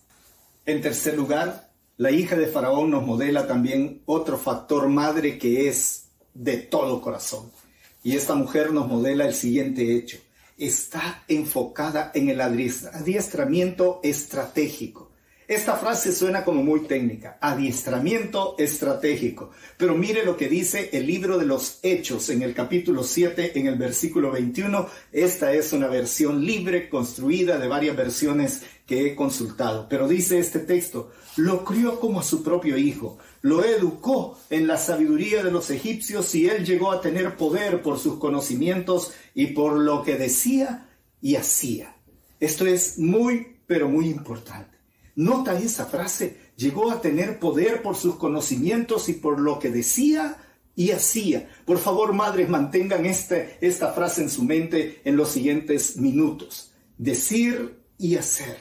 En 0.65 0.81
tercer 0.81 1.15
lugar, 1.15 1.71
la 1.97 2.11
hija 2.11 2.35
de 2.35 2.47
Faraón 2.47 2.91
nos 2.91 3.05
modela 3.05 3.47
también 3.47 4.01
otro 4.05 4.37
factor 4.37 4.89
madre 4.89 5.37
que 5.37 5.67
es 5.67 6.09
de 6.33 6.57
todo 6.57 7.01
corazón. 7.01 7.51
Y 8.03 8.15
esta 8.15 8.35
mujer 8.35 8.71
nos 8.71 8.87
modela 8.87 9.25
el 9.25 9.33
siguiente 9.33 9.95
hecho. 9.95 10.17
Está 10.57 11.23
enfocada 11.27 12.11
en 12.13 12.29
el 12.29 12.39
adiestramiento 12.39 13.99
estratégico. 14.03 15.11
Esta 15.47 15.75
frase 15.75 16.11
suena 16.11 16.43
como 16.43 16.63
muy 16.63 16.87
técnica, 16.87 17.37
adiestramiento 17.39 18.55
estratégico, 18.57 19.51
pero 19.77 19.93
mire 19.93 20.25
lo 20.25 20.35
que 20.35 20.49
dice 20.49 20.89
el 20.91 21.05
libro 21.05 21.37
de 21.37 21.45
los 21.45 21.77
Hechos 21.83 22.29
en 22.29 22.41
el 22.41 22.55
capítulo 22.55 23.03
7, 23.03 23.51
en 23.59 23.67
el 23.67 23.75
versículo 23.75 24.31
21. 24.31 24.87
Esta 25.11 25.53
es 25.53 25.71
una 25.71 25.85
versión 25.85 26.43
libre, 26.43 26.89
construida 26.89 27.59
de 27.59 27.67
varias 27.67 27.95
versiones 27.95 28.63
que 28.87 29.05
he 29.05 29.15
consultado, 29.15 29.85
pero 29.87 30.07
dice 30.07 30.39
este 30.39 30.57
texto, 30.57 31.11
lo 31.35 31.63
crió 31.63 31.99
como 31.99 32.21
a 32.21 32.23
su 32.23 32.41
propio 32.41 32.75
hijo, 32.75 33.19
lo 33.43 33.63
educó 33.63 34.39
en 34.49 34.65
la 34.65 34.77
sabiduría 34.77 35.43
de 35.43 35.51
los 35.51 35.69
egipcios 35.69 36.33
y 36.33 36.49
él 36.49 36.65
llegó 36.65 36.91
a 36.91 37.01
tener 37.01 37.37
poder 37.37 37.83
por 37.83 37.99
sus 37.99 38.17
conocimientos 38.17 39.13
y 39.35 39.47
por 39.47 39.77
lo 39.77 40.01
que 40.01 40.15
decía 40.15 40.89
y 41.21 41.35
hacía. 41.35 41.95
Esto 42.39 42.65
es 42.65 42.97
muy, 42.97 43.59
pero 43.67 43.87
muy 43.89 44.07
importante. 44.07 44.74
Nota 45.15 45.57
esa 45.57 45.85
frase, 45.85 46.51
llegó 46.57 46.91
a 46.91 47.01
tener 47.01 47.39
poder 47.39 47.81
por 47.81 47.95
sus 47.95 48.15
conocimientos 48.15 49.07
y 49.09 49.13
por 49.13 49.39
lo 49.39 49.59
que 49.59 49.69
decía 49.69 50.37
y 50.75 50.91
hacía. 50.91 51.49
Por 51.65 51.77
favor, 51.77 52.13
madres, 52.13 52.49
mantengan 52.49 53.05
este, 53.05 53.57
esta 53.61 53.93
frase 53.93 54.23
en 54.23 54.29
su 54.29 54.43
mente 54.43 55.01
en 55.05 55.15
los 55.15 55.29
siguientes 55.29 55.97
minutos. 55.97 56.71
Decir 56.97 57.79
y 57.97 58.17
hacer. 58.17 58.57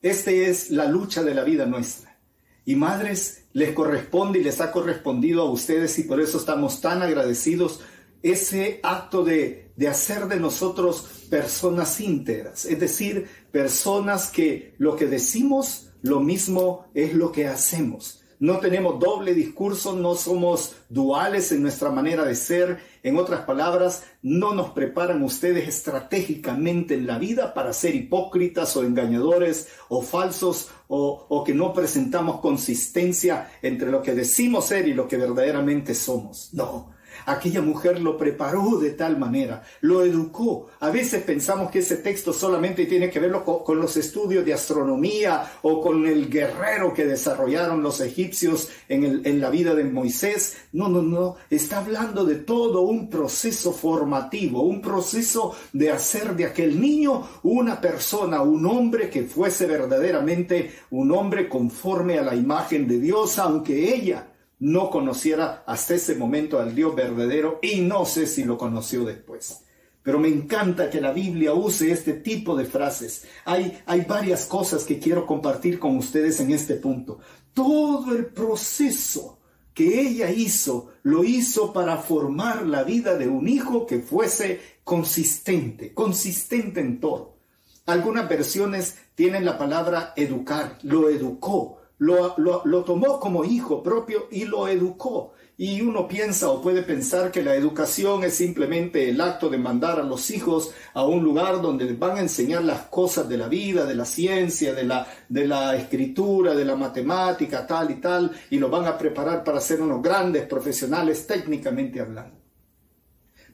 Esta 0.00 0.30
es 0.30 0.70
la 0.70 0.86
lucha 0.86 1.22
de 1.22 1.34
la 1.34 1.44
vida 1.44 1.66
nuestra. 1.66 2.18
Y 2.64 2.76
madres, 2.76 3.44
les 3.52 3.72
corresponde 3.72 4.38
y 4.40 4.44
les 4.44 4.60
ha 4.60 4.70
correspondido 4.70 5.42
a 5.42 5.50
ustedes 5.50 5.98
y 5.98 6.04
por 6.04 6.20
eso 6.20 6.38
estamos 6.38 6.80
tan 6.80 7.02
agradecidos 7.02 7.80
ese 8.24 8.80
acto 8.82 9.22
de, 9.22 9.70
de 9.76 9.88
hacer 9.88 10.26
de 10.28 10.40
nosotros 10.40 11.26
personas 11.28 12.00
íntegras, 12.00 12.64
es 12.64 12.80
decir, 12.80 13.28
personas 13.52 14.28
que 14.28 14.74
lo 14.78 14.96
que 14.96 15.06
decimos, 15.06 15.90
lo 16.00 16.20
mismo 16.20 16.86
es 16.94 17.14
lo 17.14 17.30
que 17.30 17.46
hacemos. 17.46 18.22
No 18.40 18.58
tenemos 18.58 18.98
doble 18.98 19.32
discurso, 19.32 19.94
no 19.94 20.14
somos 20.14 20.74
duales 20.88 21.52
en 21.52 21.62
nuestra 21.62 21.90
manera 21.90 22.24
de 22.24 22.34
ser. 22.34 22.78
En 23.02 23.16
otras 23.16 23.42
palabras, 23.42 24.04
no 24.22 24.54
nos 24.54 24.70
preparan 24.70 25.22
ustedes 25.22 25.68
estratégicamente 25.68 26.94
en 26.94 27.06
la 27.06 27.18
vida 27.18 27.54
para 27.54 27.72
ser 27.72 27.94
hipócritas 27.94 28.76
o 28.76 28.82
engañadores 28.82 29.68
o 29.88 30.02
falsos 30.02 30.68
o, 30.88 31.26
o 31.28 31.44
que 31.44 31.54
no 31.54 31.72
presentamos 31.72 32.40
consistencia 32.40 33.50
entre 33.62 33.90
lo 33.90 34.02
que 34.02 34.14
decimos 34.14 34.66
ser 34.66 34.88
y 34.88 34.94
lo 34.94 35.06
que 35.06 35.16
verdaderamente 35.16 35.94
somos. 35.94 36.50
No, 36.52 36.93
Aquella 37.26 37.62
mujer 37.62 38.00
lo 38.00 38.16
preparó 38.16 38.78
de 38.78 38.90
tal 38.90 39.18
manera, 39.18 39.62
lo 39.80 40.04
educó. 40.04 40.68
A 40.80 40.90
veces 40.90 41.22
pensamos 41.22 41.70
que 41.70 41.80
ese 41.80 41.96
texto 41.96 42.32
solamente 42.32 42.86
tiene 42.86 43.10
que 43.10 43.20
ver 43.20 43.32
con, 43.44 43.78
los 43.78 43.96
estudios 43.96 44.44
de 44.44 44.54
astronomía 44.54 45.50
o 45.62 45.80
con 45.80 46.06
el 46.06 46.30
guerrero 46.30 46.92
que 46.92 47.06
desarrollaron 47.06 47.82
los 47.82 48.00
egipcios 48.00 48.68
en, 48.88 49.26
en 49.26 49.40
la 49.40 49.50
vida 49.50 49.74
de 49.74 49.84
Moisés. 49.84 50.56
No, 50.72 50.88
no, 50.88 51.02
no. 51.02 51.36
Está 51.50 51.78
hablando 51.78 52.24
de 52.24 52.36
todo 52.36 52.82
un 52.82 53.08
proceso 53.08 53.72
formativo, 53.72 54.62
un 54.62 54.80
proceso 54.80 55.54
de 55.72 55.90
hacer 55.90 56.34
de 56.36 56.44
aquel 56.44 56.80
niño 56.80 57.26
una 57.42 57.80
persona, 57.80 58.42
un 58.42 58.66
hombre 58.66 59.10
que 59.10 59.24
fuese 59.24 59.66
verdaderamente 59.66 60.72
un 60.90 61.10
hombre 61.12 61.48
conforme 61.48 62.18
a 62.18 62.22
la 62.22 62.34
imagen 62.34 62.86
de 62.86 62.98
Dios, 62.98 63.38
aunque 63.38 63.94
ella 63.94 64.28
no 64.64 64.88
conociera 64.88 65.62
hasta 65.66 65.94
ese 65.94 66.14
momento 66.14 66.58
al 66.58 66.74
Dios 66.74 66.94
verdadero 66.94 67.58
y 67.60 67.82
no 67.82 68.06
sé 68.06 68.26
si 68.26 68.44
lo 68.44 68.56
conoció 68.56 69.04
después. 69.04 69.60
Pero 70.02 70.18
me 70.18 70.28
encanta 70.28 70.88
que 70.88 71.02
la 71.02 71.12
Biblia 71.12 71.52
use 71.52 71.92
este 71.92 72.14
tipo 72.14 72.56
de 72.56 72.64
frases. 72.64 73.26
Hay, 73.44 73.82
hay 73.84 74.00
varias 74.08 74.46
cosas 74.46 74.84
que 74.84 74.98
quiero 74.98 75.26
compartir 75.26 75.78
con 75.78 75.98
ustedes 75.98 76.40
en 76.40 76.50
este 76.50 76.76
punto. 76.76 77.18
Todo 77.52 78.14
el 78.16 78.24
proceso 78.26 79.38
que 79.74 80.00
ella 80.00 80.30
hizo, 80.30 80.92
lo 81.02 81.24
hizo 81.24 81.74
para 81.74 81.98
formar 81.98 82.64
la 82.64 82.84
vida 82.84 83.18
de 83.18 83.28
un 83.28 83.46
hijo 83.46 83.84
que 83.86 83.98
fuese 83.98 84.60
consistente, 84.82 85.92
consistente 85.92 86.80
en 86.80 87.00
todo. 87.00 87.36
Algunas 87.84 88.26
versiones 88.30 88.96
tienen 89.14 89.44
la 89.44 89.58
palabra 89.58 90.14
educar, 90.16 90.78
lo 90.84 91.10
educó, 91.10 91.83
lo, 91.98 92.84
tomó 92.84 93.20
como 93.20 93.44
hijo 93.44 93.82
propio 93.82 94.28
y 94.30 94.44
lo 94.44 94.68
educó. 94.68 95.32
Y 95.56 95.80
uno 95.82 96.08
piensa 96.08 96.48
o 96.48 96.60
puede 96.60 96.82
pensar 96.82 97.30
que 97.30 97.42
la 97.42 97.54
educación 97.54 98.24
es 98.24 98.34
simplemente 98.34 99.08
el 99.08 99.20
acto 99.20 99.48
de 99.48 99.56
mandar 99.56 100.00
a 100.00 100.02
los 100.02 100.32
hijos 100.32 100.72
a 100.94 101.04
un 101.04 101.22
lugar 101.22 101.62
donde 101.62 101.92
van 101.94 102.16
a 102.16 102.20
enseñar 102.20 102.64
las 102.64 102.82
cosas 102.86 103.28
de 103.28 103.38
la 103.38 103.46
vida, 103.46 103.86
de 103.86 103.94
la 103.94 104.04
ciencia, 104.04 104.74
de 104.74 104.82
la, 104.82 105.06
de 105.28 105.46
la 105.46 105.76
escritura, 105.76 106.54
de 106.54 106.64
la 106.64 106.74
matemática, 106.74 107.64
tal 107.68 107.92
y 107.92 108.00
tal, 108.00 108.32
y 108.50 108.58
lo 108.58 108.68
van 108.68 108.86
a 108.86 108.98
preparar 108.98 109.44
para 109.44 109.60
ser 109.60 109.80
unos 109.80 110.02
grandes 110.02 110.44
profesionales 110.46 111.24
técnicamente 111.24 112.00
hablando. 112.00 112.36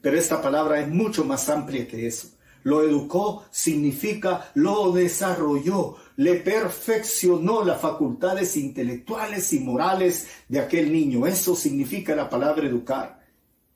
Pero 0.00 0.16
esta 0.16 0.40
palabra 0.40 0.80
es 0.80 0.88
mucho 0.88 1.24
más 1.26 1.50
amplia 1.50 1.86
que 1.86 2.06
eso. 2.06 2.39
Lo 2.62 2.82
educó 2.82 3.44
significa 3.50 4.50
lo 4.54 4.92
desarrolló, 4.92 5.96
le 6.16 6.36
perfeccionó 6.36 7.64
las 7.64 7.80
facultades 7.80 8.56
intelectuales 8.56 9.52
y 9.52 9.60
morales 9.60 10.28
de 10.48 10.60
aquel 10.60 10.92
niño. 10.92 11.26
Eso 11.26 11.56
significa 11.56 12.14
la 12.14 12.28
palabra 12.28 12.66
educar. 12.66 13.20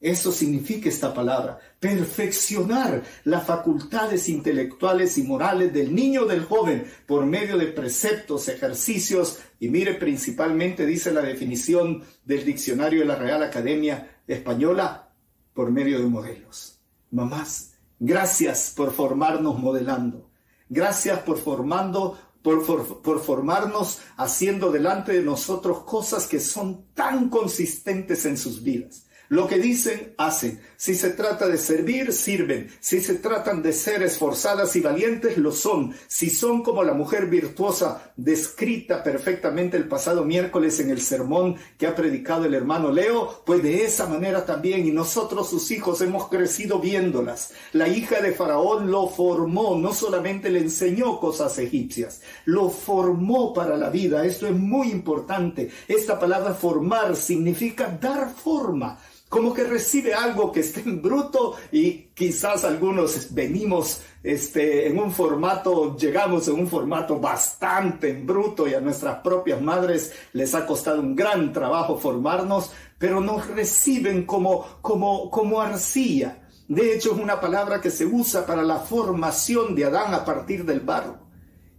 Eso 0.04 0.32
significa 0.32 0.90
esta 0.90 1.14
palabra, 1.14 1.58
perfeccionar 1.80 3.02
las 3.24 3.46
facultades 3.46 4.28
intelectuales 4.28 5.16
y 5.16 5.22
morales 5.22 5.72
del 5.72 5.94
niño 5.94 6.24
o 6.24 6.26
del 6.26 6.44
joven 6.44 6.84
por 7.06 7.24
medio 7.24 7.56
de 7.56 7.68
preceptos, 7.68 8.48
ejercicios 8.48 9.38
y 9.58 9.70
mire 9.70 9.94
principalmente, 9.94 10.84
dice 10.84 11.10
la 11.10 11.22
definición 11.22 12.02
del 12.22 12.44
diccionario 12.44 13.00
de 13.00 13.06
la 13.06 13.16
Real 13.16 13.42
Academia 13.42 14.20
Española, 14.26 15.08
por 15.54 15.70
medio 15.70 15.98
de 15.98 16.06
modelos. 16.06 16.78
Mamás, 17.10 17.73
gracias 18.04 18.72
por 18.76 18.92
formarnos 18.92 19.58
modelando. 19.58 20.30
Gracias 20.68 21.20
por 21.20 21.38
formando 21.38 22.18
por, 22.44 23.20
formarnos 23.20 24.00
haciendo 24.18 24.70
delante 24.70 25.12
de 25.12 25.22
nosotros 25.22 25.84
cosas 25.84 26.26
que 26.26 26.40
son 26.40 26.84
tan 26.92 27.30
consistentes 27.30 28.26
en 28.26 28.36
sus 28.36 28.62
vidas. 28.62 29.06
Lo 29.34 29.48
que 29.48 29.58
dicen, 29.58 30.14
hacen. 30.16 30.60
Si 30.76 30.94
se 30.94 31.10
trata 31.10 31.48
de 31.48 31.58
servir, 31.58 32.12
sirven. 32.12 32.70
Si 32.78 33.00
se 33.00 33.16
tratan 33.16 33.64
de 33.64 33.72
ser 33.72 34.00
esforzadas 34.04 34.76
y 34.76 34.80
valientes, 34.80 35.38
lo 35.38 35.50
son. 35.50 35.92
Si 36.06 36.30
son 36.30 36.62
como 36.62 36.84
la 36.84 36.94
mujer 36.94 37.26
virtuosa 37.26 38.12
descrita 38.16 39.02
perfectamente 39.02 39.76
el 39.76 39.88
pasado 39.88 40.24
miércoles 40.24 40.78
en 40.78 40.90
el 40.90 41.00
sermón 41.00 41.56
que 41.76 41.88
ha 41.88 41.96
predicado 41.96 42.44
el 42.44 42.54
hermano 42.54 42.92
Leo, 42.92 43.42
pues 43.44 43.60
de 43.60 43.82
esa 43.82 44.06
manera 44.06 44.46
también. 44.46 44.86
Y 44.86 44.92
nosotros, 44.92 45.50
sus 45.50 45.68
hijos, 45.72 46.00
hemos 46.00 46.28
crecido 46.28 46.78
viéndolas. 46.78 47.54
La 47.72 47.88
hija 47.88 48.20
de 48.20 48.34
Faraón 48.34 48.88
lo 48.88 49.08
formó, 49.08 49.76
no 49.76 49.92
solamente 49.92 50.48
le 50.48 50.60
enseñó 50.60 51.18
cosas 51.18 51.58
egipcias, 51.58 52.20
lo 52.44 52.70
formó 52.70 53.52
para 53.52 53.76
la 53.76 53.90
vida. 53.90 54.24
Esto 54.24 54.46
es 54.46 54.54
muy 54.54 54.92
importante. 54.92 55.72
Esta 55.88 56.20
palabra 56.20 56.54
formar 56.54 57.16
significa 57.16 57.98
dar 58.00 58.32
forma 58.32 58.96
como 59.34 59.52
que 59.52 59.64
recibe 59.64 60.14
algo 60.14 60.52
que 60.52 60.60
esté 60.60 60.82
en 60.82 61.02
bruto 61.02 61.56
y 61.72 62.04
quizás 62.14 62.64
algunos 62.64 63.34
venimos 63.34 64.00
este, 64.22 64.86
en 64.86 64.96
un 64.96 65.10
formato, 65.10 65.96
llegamos 65.96 66.46
en 66.46 66.54
un 66.54 66.68
formato 66.68 67.18
bastante 67.18 68.10
en 68.10 68.24
bruto 68.24 68.68
y 68.68 68.74
a 68.74 68.80
nuestras 68.80 69.16
propias 69.24 69.60
madres 69.60 70.12
les 70.34 70.54
ha 70.54 70.64
costado 70.64 71.00
un 71.00 71.16
gran 71.16 71.52
trabajo 71.52 71.98
formarnos, 71.98 72.70
pero 72.96 73.20
nos 73.20 73.48
reciben 73.48 74.24
como, 74.24 74.78
como, 74.80 75.28
como 75.32 75.60
arcilla. 75.60 76.46
De 76.68 76.94
hecho, 76.94 77.12
es 77.12 77.20
una 77.20 77.40
palabra 77.40 77.80
que 77.80 77.90
se 77.90 78.06
usa 78.06 78.46
para 78.46 78.62
la 78.62 78.78
formación 78.78 79.74
de 79.74 79.86
Adán 79.86 80.14
a 80.14 80.24
partir 80.24 80.64
del 80.64 80.78
barro 80.78 81.23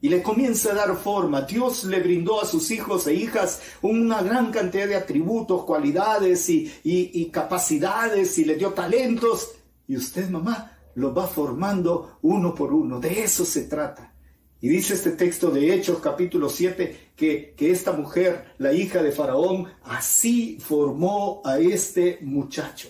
y 0.05 0.09
le 0.09 0.21
comienza 0.21 0.69
a 0.69 0.75
dar 0.75 0.95
forma. 0.97 1.41
Dios 1.41 1.83
le 1.85 1.99
brindó 1.99 2.39
a 2.39 2.45
sus 2.45 2.69
hijos 2.69 3.07
e 3.07 3.15
hijas 3.15 3.59
una 3.81 4.21
gran 4.21 4.51
cantidad 4.51 4.87
de 4.87 4.93
atributos, 4.93 5.63
cualidades 5.63 6.47
y, 6.47 7.29
capacidades 7.33 8.37
y 8.37 8.45
le 8.45 8.53
dio 8.53 8.71
talentos. 8.73 9.53
Y 9.87 9.97
usted, 9.97 10.29
mamá, 10.29 10.77
los 10.93 11.17
va 11.17 11.25
formando 11.25 12.19
uno 12.21 12.53
por 12.53 12.71
uno. 12.71 12.99
De 12.99 13.23
eso 13.23 13.45
se 13.45 13.63
trata. 13.63 14.13
Y 14.61 14.69
dice 14.69 14.93
este 14.93 15.09
texto 15.09 15.49
de 15.49 15.73
Hechos 15.73 15.97
capítulo 15.97 16.49
7 16.49 17.13
que, 17.15 17.55
que 17.57 17.71
esta 17.71 17.91
mujer, 17.91 18.53
la 18.59 18.73
hija 18.73 19.01
de 19.01 19.11
Faraón, 19.11 19.69
así 19.85 20.59
formó 20.59 21.41
a 21.43 21.57
este 21.57 22.19
muchacho. 22.21 22.89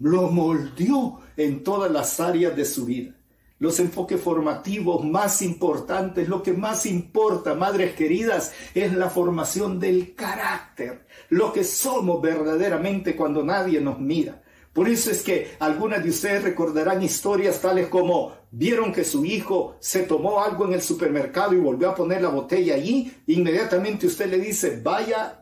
Lo 0.00 0.22
moldeó 0.32 1.20
en 1.36 1.62
todas 1.62 1.92
las 1.92 2.18
áreas 2.18 2.56
de 2.56 2.64
su 2.64 2.86
vida 2.86 3.19
los 3.60 3.78
enfoques 3.78 4.20
formativos 4.20 5.04
más 5.04 5.42
importantes, 5.42 6.28
lo 6.28 6.42
que 6.42 6.52
más 6.52 6.86
importa, 6.86 7.54
madres 7.54 7.94
queridas, 7.94 8.52
es 8.74 8.92
la 8.94 9.10
formación 9.10 9.78
del 9.78 10.14
carácter, 10.16 11.06
lo 11.28 11.52
que 11.52 11.62
somos 11.62 12.20
verdaderamente 12.20 13.14
cuando 13.14 13.44
nadie 13.44 13.80
nos 13.80 14.00
mira. 14.00 14.42
Por 14.72 14.88
eso 14.88 15.10
es 15.10 15.22
que 15.22 15.56
algunas 15.58 16.02
de 16.02 16.10
ustedes 16.10 16.42
recordarán 16.42 17.02
historias 17.02 17.60
tales 17.60 17.88
como 17.88 18.32
vieron 18.50 18.92
que 18.92 19.04
su 19.04 19.24
hijo 19.24 19.76
se 19.80 20.04
tomó 20.04 20.42
algo 20.42 20.64
en 20.64 20.74
el 20.74 20.80
supermercado 20.80 21.52
y 21.52 21.58
volvió 21.58 21.90
a 21.90 21.94
poner 21.94 22.22
la 22.22 22.28
botella 22.28 22.76
allí, 22.76 23.12
inmediatamente 23.26 24.06
usted 24.06 24.30
le 24.30 24.38
dice, 24.38 24.80
vaya 24.82 25.39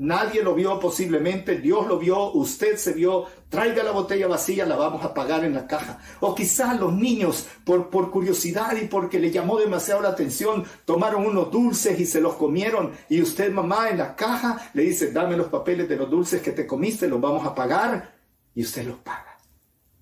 Nadie 0.00 0.42
lo 0.42 0.54
vio 0.54 0.80
posiblemente, 0.80 1.58
Dios 1.58 1.86
lo 1.86 1.98
vio, 1.98 2.32
usted 2.32 2.78
se 2.78 2.94
vio, 2.94 3.26
traiga 3.50 3.82
la 3.82 3.90
botella 3.90 4.28
vacía, 4.28 4.64
la 4.64 4.76
vamos 4.76 5.04
a 5.04 5.12
pagar 5.12 5.44
en 5.44 5.52
la 5.52 5.66
caja. 5.66 5.98
O 6.20 6.34
quizás 6.34 6.80
los 6.80 6.94
niños, 6.94 7.46
por, 7.66 7.90
por 7.90 8.10
curiosidad 8.10 8.74
y 8.80 8.86
porque 8.86 9.20
le 9.20 9.30
llamó 9.30 9.58
demasiado 9.58 10.00
la 10.00 10.08
atención, 10.08 10.64
tomaron 10.86 11.26
unos 11.26 11.50
dulces 11.50 12.00
y 12.00 12.06
se 12.06 12.22
los 12.22 12.36
comieron. 12.36 12.92
Y 13.10 13.20
usted, 13.20 13.52
mamá, 13.52 13.90
en 13.90 13.98
la 13.98 14.16
caja 14.16 14.70
le 14.72 14.84
dice, 14.84 15.12
dame 15.12 15.36
los 15.36 15.48
papeles 15.48 15.86
de 15.86 15.96
los 15.96 16.08
dulces 16.08 16.40
que 16.40 16.52
te 16.52 16.66
comiste, 16.66 17.06
los 17.06 17.20
vamos 17.20 17.46
a 17.46 17.54
pagar. 17.54 18.14
Y 18.54 18.62
usted 18.62 18.86
los 18.86 18.96
paga. 19.00 19.29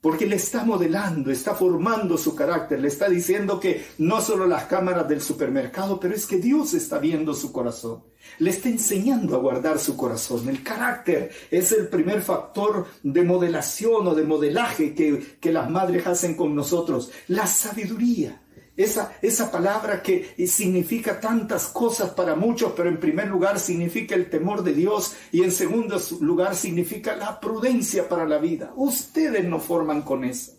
Porque 0.01 0.27
le 0.27 0.37
está 0.37 0.65
modelando, 0.65 1.31
está 1.31 1.55
formando 1.55 2.17
su 2.17 2.35
carácter, 2.35 2.81
le 2.81 2.89
está 2.89 3.09
diciendo 3.09 3.59
que 3.59 3.85
no 3.99 4.21
solo 4.21 4.47
las 4.47 4.65
cámaras 4.65 5.09
del 5.09 5.21
supermercado, 5.21 5.99
pero 5.99 6.15
es 6.15 6.27
que 6.27 6.39
Dios 6.39 6.75
está 6.75 6.99
viendo 6.99 7.35
su 7.35 7.53
corazón. 7.53 8.05
Le 8.39 8.51
está 8.51 8.69
enseñando 8.69 9.35
a 9.35 9.41
guardar 9.41 9.79
su 9.79 9.97
corazón. 9.97 10.49
El 10.49 10.63
carácter 10.63 11.31
es 11.51 11.73
el 11.73 11.89
primer 11.89 12.23
factor 12.23 12.87
de 13.03 13.25
modelación 13.25 14.07
o 14.07 14.15
de 14.15 14.25
modelaje 14.25 14.95
que, 14.95 15.39
que 15.41 15.53
las 15.53 15.69
madres 15.69 16.07
hacen 16.07 16.37
con 16.37 16.55
nosotros. 16.55 17.11
La 17.27 17.47
sabiduría 17.47 18.41
esa, 18.79 19.13
esa 19.21 19.51
palabra 19.51 20.01
que 20.01 20.35
significa 20.47 21.21
tantas 21.21 21.67
cosas 21.67 22.11
para 22.11 22.37
muchos, 22.37 22.73
pero 22.77 22.89
en 22.89 23.01
primer 23.01 23.27
lugar 23.27 23.59
significa 23.59 24.15
el 24.15 24.31
temor 24.31 24.63
de 24.63 24.73
Dios 24.73 25.15
y 25.33 25.43
en 25.43 25.51
segundo 25.51 26.01
lugar 26.21 26.55
significa 26.55 27.17
la 27.17 27.41
prudencia 27.41 28.09
para 28.09 28.25
la 28.25 28.39
vida. 28.39 28.73
Ustedes 28.77 29.45
no 29.45 29.59
forman 29.59 30.03
con 30.03 30.23
eso. 30.23 30.53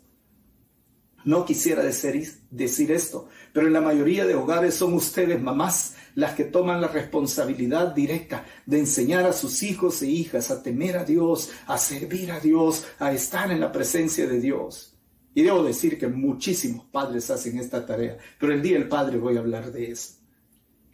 No 1.23 1.45
quisiera 1.45 1.82
decir, 1.82 2.41
decir 2.49 2.91
esto, 2.91 3.29
pero 3.53 3.67
en 3.67 3.73
la 3.73 3.82
mayoría 3.82 4.25
de 4.25 4.36
hogares 4.36 4.75
son 4.75 4.93
ustedes, 4.93 5.41
mamás, 5.41 5.95
las 6.15 6.34
que 6.34 6.43
toman 6.43 6.82
la 6.82 6.88
responsabilidad 6.88 7.93
directa 7.93 8.45
de 8.65 8.79
enseñar 8.79 9.25
a 9.25 9.34
sus 9.34 9.63
hijos 9.63 10.01
e 10.01 10.08
hijas 10.08 10.51
a 10.51 10.62
temer 10.62 10.97
a 10.97 11.05
Dios, 11.05 11.51
a 11.67 11.77
servir 11.77 12.32
a 12.32 12.39
Dios, 12.41 12.86
a 12.99 13.13
estar 13.13 13.49
en 13.51 13.62
la 13.62 13.71
presencia 13.71 14.27
de 14.27 14.41
Dios. 14.41 14.98
Y 15.33 15.43
debo 15.43 15.63
decir 15.63 15.97
que 15.97 16.07
muchísimos 16.07 16.85
padres 16.85 17.29
hacen 17.29 17.59
esta 17.59 17.85
tarea, 17.85 18.17
pero 18.39 18.53
el 18.53 18.61
día 18.61 18.77
del 18.77 18.87
padre 18.87 19.17
voy 19.17 19.37
a 19.37 19.39
hablar 19.39 19.71
de 19.71 19.91
eso. 19.91 20.13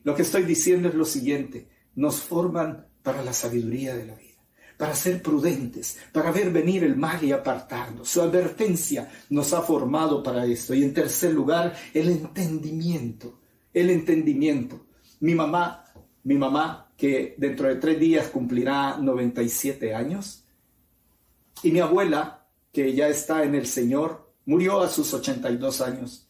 Lo 0.04 0.13
que 0.13 0.21
estoy 0.21 0.43
diciendo 0.43 0.89
es 0.89 0.95
lo 0.95 1.06
siguiente, 1.06 1.67
nos 1.95 2.17
forman 2.17 2.86
para 3.02 3.24
la 3.24 3.34
sabiduría 3.34 3.95
de 3.95 4.06
la 4.06 4.15
vida, 4.15 4.43
para 4.78 4.93
ser 4.93 5.21
prudentes, 5.21 5.98
para 6.12 6.32
ver 6.32 6.52
venir 6.52 6.84
el 6.84 6.95
mal 6.95 7.24
y 7.24 7.32
apartarnos. 7.32 8.10
Su 8.10 8.21
advertencia 8.21 9.10
nos 9.30 9.54
ha 9.54 9.62
formado 9.62 10.21
para 10.21 10.45
esto. 10.45 10.74
Y 10.74 10.84
en 10.84 10.93
tercer 10.93 11.34
lugar, 11.34 11.76
el 11.93 12.10
entendimiento, 12.10 13.39
el 13.74 13.89
entendimiento. 13.89 14.88
Mi 15.21 15.34
mamá, 15.34 15.86
mi 16.24 16.36
mamá, 16.36 16.91
que 16.98 17.36
dentro 17.38 17.67
de 17.67 17.76
tres 17.76 18.00
días 18.00 18.28
cumplirá 18.28 18.98
97 18.98 19.93
años, 19.93 20.45
y 21.63 21.71
mi 21.71 21.80
abuela, 21.80 22.48
que 22.71 22.93
ya 22.93 23.08
está 23.08 23.43
en 23.43 23.56
el 23.56 23.65
Señor, 23.65 24.25
Murió 24.46 24.82
a 24.82 24.90
sus 24.90 25.12
82 25.14 25.82
años, 25.82 26.28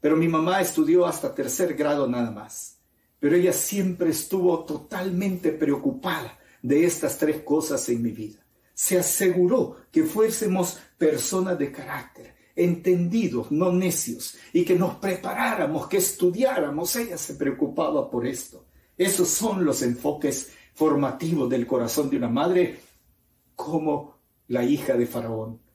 pero 0.00 0.16
mi 0.16 0.28
mamá 0.28 0.60
estudió 0.60 1.06
hasta 1.06 1.34
tercer 1.34 1.74
grado 1.74 2.06
nada 2.06 2.30
más. 2.30 2.78
Pero 3.18 3.34
ella 3.34 3.52
siempre 3.52 4.10
estuvo 4.10 4.64
totalmente 4.64 5.50
preocupada 5.50 6.38
de 6.62 6.84
estas 6.84 7.18
tres 7.18 7.42
cosas 7.42 7.88
en 7.88 8.02
mi 8.02 8.12
vida. 8.12 8.38
Se 8.74 8.96
aseguró 8.96 9.76
que 9.90 10.04
fuésemos 10.04 10.78
personas 10.96 11.58
de 11.58 11.72
carácter, 11.72 12.36
entendidos, 12.54 13.50
no 13.50 13.72
necios, 13.72 14.36
y 14.52 14.64
que 14.64 14.76
nos 14.76 14.94
preparáramos, 14.96 15.88
que 15.88 15.96
estudiáramos. 15.96 16.94
Ella 16.94 17.18
se 17.18 17.34
preocupaba 17.34 18.08
por 18.08 18.24
esto. 18.24 18.66
Esos 18.96 19.28
son 19.28 19.64
los 19.64 19.82
enfoques 19.82 20.52
formativos 20.74 21.50
del 21.50 21.66
corazón 21.66 22.08
de 22.08 22.18
una 22.18 22.28
madre 22.28 22.78
como 23.56 24.16
la 24.46 24.62
hija 24.62 24.96
de 24.96 25.06
Faraón 25.06 25.67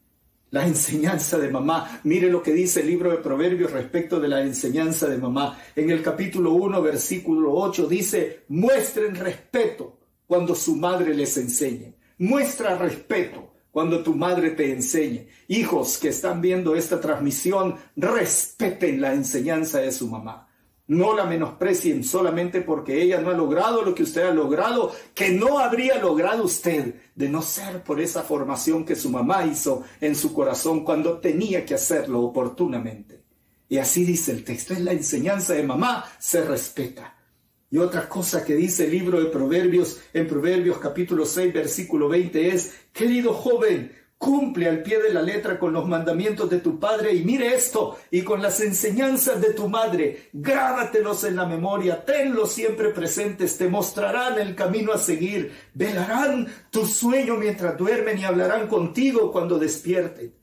la 0.53 0.67
enseñanza 0.67 1.39
de 1.39 1.49
mamá. 1.49 1.99
Mire 2.03 2.29
lo 2.29 2.43
que 2.43 2.53
dice 2.53 2.81
el 2.81 2.87
libro 2.87 3.09
de 3.09 3.17
Proverbios 3.17 3.71
respecto 3.71 4.19
de 4.19 4.27
la 4.27 4.43
enseñanza 4.43 5.09
de 5.09 5.17
mamá. 5.17 5.57
En 5.75 5.89
el 5.89 6.03
capítulo 6.03 6.53
1, 6.53 6.79
versículo 6.79 7.55
8 7.55 7.87
dice, 7.87 8.43
muestren 8.49 9.15
respeto 9.15 9.97
cuando 10.27 10.53
su 10.53 10.75
madre 10.75 11.15
les 11.15 11.35
enseñe. 11.37 11.95
Muestra 12.19 12.77
respeto 12.77 13.51
cuando 13.71 14.03
tu 14.03 14.13
madre 14.13 14.51
te 14.51 14.71
enseñe. 14.71 15.27
Hijos 15.47 15.97
que 15.97 16.09
están 16.09 16.39
viendo 16.39 16.75
esta 16.75 17.01
transmisión, 17.01 17.75
respeten 17.95 19.01
la 19.01 19.11
enseñanza 19.11 19.79
de 19.79 19.91
su 19.91 20.07
mamá. 20.07 20.47
No 20.93 21.15
la 21.15 21.25
menosprecien 21.25 22.03
solamente 22.03 22.62
porque 22.62 23.01
ella 23.01 23.19
no 23.19 23.32
ha 23.32 23.34
logrado 23.34 23.82
lo 23.82 23.95
que 23.95 24.03
usted 24.03 24.23
ha 24.23 24.34
logrado, 24.34 24.93
que 25.15 25.32
no 25.32 25.58
habría 25.58 25.97
logrado 25.97 26.43
usted 26.43 26.93
de 27.15 27.29
no 27.29 27.41
ser 27.41 27.82
por 27.84 27.99
esa 27.99 28.21
formación 28.21 28.86
que 28.86 28.95
su 28.95 29.10
mamá 29.10 29.43
hizo 29.45 29.84
en 29.99 30.15
su 30.15 30.34
corazón 30.34 30.84
cuando 30.84 31.19
tenía 31.19 31.65
que 31.65 31.73
hacerlo 31.73 32.21
oportunamente. 32.21 33.23
Y 33.67 33.79
así 33.79 34.06
dice 34.06 34.32
el 34.32 34.43
texto, 34.43 34.73
es 34.73 34.82
la 34.82 34.91
enseñanza 34.91 35.53
de 35.53 35.63
mamá, 35.63 36.06
se 36.19 36.43
respeta. 36.43 37.15
Y 37.71 37.79
otra 37.79 38.08
cosa 38.08 38.45
que 38.45 38.56
dice 38.56 38.86
el 38.86 38.91
libro 38.91 39.19
de 39.19 39.32
Proverbios, 39.32 39.99
en 40.13 40.27
Proverbios 40.27 40.77
capítulo 40.77 41.25
6, 41.25 41.51
versículo 41.51 42.08
20 42.08 42.49
es, 42.49 42.71
querido 42.93 43.34
joven, 43.34 43.91
Cumple 44.17 44.69
al 44.69 44.84
pie 44.84 45.02
de 45.02 45.13
la 45.13 45.21
letra 45.21 45.60
con 45.60 45.73
los 45.73 45.86
mandamientos 45.88 46.49
de 46.49 46.60
tu 46.60 46.80
padre 46.80 47.13
y 47.13 47.23
mire 47.26 47.54
esto, 47.54 47.97
y 48.10 48.21
con 48.21 48.41
las 48.41 48.62
enseñanzas 48.62 49.41
de 49.41 49.54
tu 49.54 49.67
madre, 49.67 50.30
grábatelos 50.32 51.26
en 51.26 51.36
la 51.36 51.45
memoria, 51.45 52.06
tenlos 52.06 52.54
siempre 52.54 52.89
presentes, 52.89 53.58
te 53.58 53.67
mostrarán 53.67 54.39
el 54.39 54.56
camino 54.56 54.93
a 54.93 54.97
seguir, 54.97 55.52
velarán 55.73 56.47
tu 56.71 56.86
sueño 56.86 57.36
mientras 57.36 57.78
duermen 57.78 58.17
y 58.17 58.23
hablarán 58.23 58.67
contigo 58.67 59.32
cuando 59.32 59.60
despierten. 59.60 60.34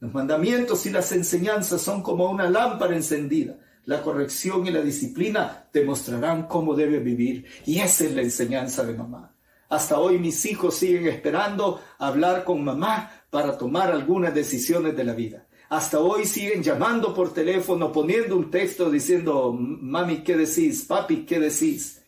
Los 0.00 0.12
mandamientos 0.12 0.84
y 0.86 0.90
las 0.90 1.12
enseñanzas 1.12 1.80
son 1.80 2.02
como 2.02 2.28
una 2.28 2.50
lámpara 2.50 2.96
encendida. 2.96 3.56
La 3.84 4.02
corrección 4.02 4.66
y 4.66 4.72
la 4.72 4.80
disciplina 4.80 5.68
te 5.70 5.84
mostrarán 5.84 6.48
cómo 6.48 6.74
debe 6.74 6.98
vivir. 6.98 7.46
Y 7.66 7.78
esa 7.78 8.04
es 8.04 8.14
la 8.14 8.22
enseñanza 8.22 8.84
de 8.84 8.94
mamá. 8.94 9.31
Hasta 9.72 9.98
hoy 9.98 10.18
mis 10.18 10.44
hijos 10.44 10.76
siguen 10.76 11.06
esperando 11.06 11.80
hablar 11.98 12.44
con 12.44 12.62
mamá 12.62 13.10
para 13.30 13.56
tomar 13.56 13.90
algunas 13.90 14.34
decisiones 14.34 14.94
de 14.94 15.02
la 15.02 15.14
vida. 15.14 15.48
Hasta 15.70 15.98
hoy 15.98 16.26
siguen 16.26 16.62
llamando 16.62 17.14
por 17.14 17.32
teléfono, 17.32 17.90
poniendo 17.90 18.36
un 18.36 18.50
texto 18.50 18.90
diciendo, 18.90 19.56
mami, 19.58 20.22
¿qué 20.22 20.36
decís? 20.36 20.84
Papi, 20.84 21.24
¿qué 21.24 21.40
decís? 21.40 22.02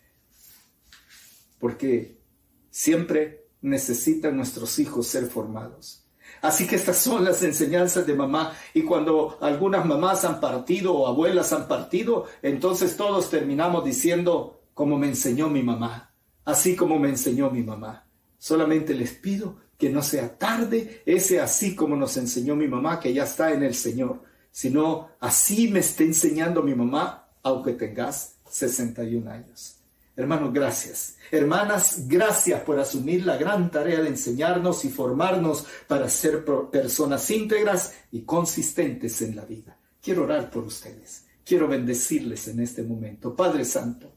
Porque 1.58 2.20
siempre 2.68 3.46
necesitan 3.62 4.36
nuestros 4.36 4.78
hijos 4.78 5.06
ser 5.06 5.24
formados. 5.28 6.04
Así 6.42 6.66
que 6.66 6.76
estas 6.76 6.98
son 6.98 7.24
las 7.24 7.42
enseñanzas 7.42 8.06
de 8.06 8.12
mamá. 8.12 8.52
Y 8.74 8.82
cuando 8.82 9.38
algunas 9.40 9.86
mamás 9.86 10.26
han 10.26 10.38
partido 10.38 10.92
o 10.92 11.06
abuelas 11.06 11.50
han 11.54 11.66
partido, 11.66 12.26
entonces 12.42 12.94
todos 12.98 13.30
terminamos 13.30 13.86
diciendo, 13.86 14.60
como 14.74 14.98
me 14.98 15.06
enseñó 15.06 15.48
mi 15.48 15.62
mamá, 15.62 16.13
así 16.44 16.76
como 16.76 16.98
me 16.98 17.08
enseñó 17.08 17.50
mi 17.50 17.62
mamá. 17.62 18.06
Solamente 18.38 18.94
les 18.94 19.12
pido 19.12 19.56
que 19.78 19.90
no 19.90 20.02
sea 20.02 20.36
tarde 20.38 21.02
ese 21.06 21.40
así 21.40 21.74
como 21.74 21.96
nos 21.96 22.16
enseñó 22.16 22.56
mi 22.56 22.68
mamá, 22.68 23.00
que 23.00 23.12
ya 23.12 23.24
está 23.24 23.52
en 23.52 23.62
el 23.62 23.74
Señor, 23.74 24.22
sino 24.50 25.10
así 25.20 25.68
me 25.68 25.80
está 25.80 26.04
enseñando 26.04 26.62
mi 26.62 26.74
mamá, 26.74 27.28
aunque 27.42 27.72
tengas 27.72 28.36
61 28.48 29.30
años. 29.30 29.76
Hermanos, 30.16 30.52
gracias. 30.52 31.16
Hermanas, 31.32 32.06
gracias 32.06 32.60
por 32.60 32.78
asumir 32.78 33.26
la 33.26 33.36
gran 33.36 33.70
tarea 33.70 34.00
de 34.00 34.08
enseñarnos 34.08 34.84
y 34.84 34.90
formarnos 34.90 35.66
para 35.88 36.08
ser 36.08 36.44
personas 36.70 37.28
íntegras 37.30 37.94
y 38.12 38.20
consistentes 38.22 39.20
en 39.22 39.34
la 39.34 39.44
vida. 39.44 39.76
Quiero 40.00 40.22
orar 40.22 40.50
por 40.50 40.64
ustedes. 40.64 41.24
Quiero 41.44 41.66
bendecirles 41.66 42.46
en 42.46 42.60
este 42.60 42.84
momento. 42.84 43.34
Padre 43.34 43.64
Santo, 43.64 44.13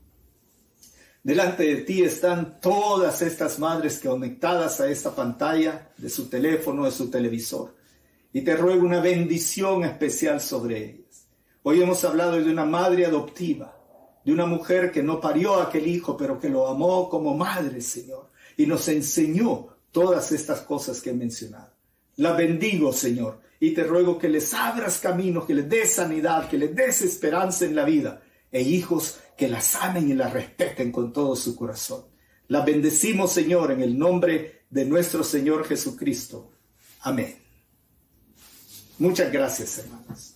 delante 1.28 1.64
de 1.64 1.82
ti 1.82 2.04
están 2.04 2.62
todas 2.62 3.22
estas 3.22 3.60
madres 3.60 4.00
conectadas 4.00 4.80
a 4.80 4.90
esta 4.90 5.14
pantalla 5.14 5.90
de 5.98 6.10
su 6.10 6.30
teléfono, 6.30 6.86
de 6.86 6.92
su 6.92 7.12
televisor. 7.12 7.76
Y 8.32 8.44
te 8.44 8.56
ruego 8.56 8.86
una 8.86 9.02
bendición 9.02 9.84
especial 9.84 10.40
sobre 10.40 10.86
ellas. 10.86 11.28
Hoy 11.64 11.82
hemos 11.82 12.06
hablado 12.06 12.42
de 12.42 12.50
una 12.50 12.64
madre 12.64 13.06
adoptiva 13.06 13.78
de 14.24 14.32
una 14.32 14.46
mujer 14.46 14.90
que 14.90 15.04
no 15.04 15.20
parió 15.20 15.56
a 15.56 15.64
aquel 15.64 15.88
hijo, 15.88 16.16
pero 16.16 16.40
que 16.40 16.48
lo 16.48 16.66
amó 16.66 17.10
como 17.10 17.36
madre, 17.36 17.82
Señor, 17.82 18.30
y 18.56 18.66
nos 18.66 18.88
enseñó 18.88 19.68
todas 19.92 20.32
estas 20.32 20.62
cosas 20.62 21.02
que 21.02 21.10
he 21.10 21.14
mencionado. 21.14 21.74
La 22.16 22.32
bendigo, 22.32 22.94
Señor, 22.94 23.42
y 23.60 23.72
te 23.72 23.84
ruego 23.84 24.18
que 24.18 24.30
les 24.30 24.54
abras 24.54 25.00
camino, 25.00 25.46
que 25.46 25.56
les 25.56 25.68
des 25.68 25.92
sanidad, 25.92 26.48
que 26.48 26.58
les 26.58 26.74
des 26.74 27.02
esperanza 27.02 27.66
en 27.66 27.76
la 27.76 27.84
vida, 27.84 28.22
e 28.50 28.62
hijos 28.62 29.20
que 29.38 29.48
las 29.48 29.76
amen 29.76 30.10
y 30.10 30.14
las 30.14 30.34
respeten 30.34 30.92
con 30.92 31.14
todo 31.14 31.36
su 31.36 31.56
corazón. 31.56 32.06
La 32.48 32.66
bendecimos, 32.66 33.32
Señor, 33.32 33.72
en 33.72 33.82
el 33.82 33.98
nombre 33.98 34.64
de 34.70 34.86
nuestro 34.86 35.24
Señor 35.24 35.66
Jesucristo. 35.66 36.52
Amén. 37.02 37.38
Muchas 38.98 39.32
gracias, 39.32 39.78
hermanos. 39.78 40.34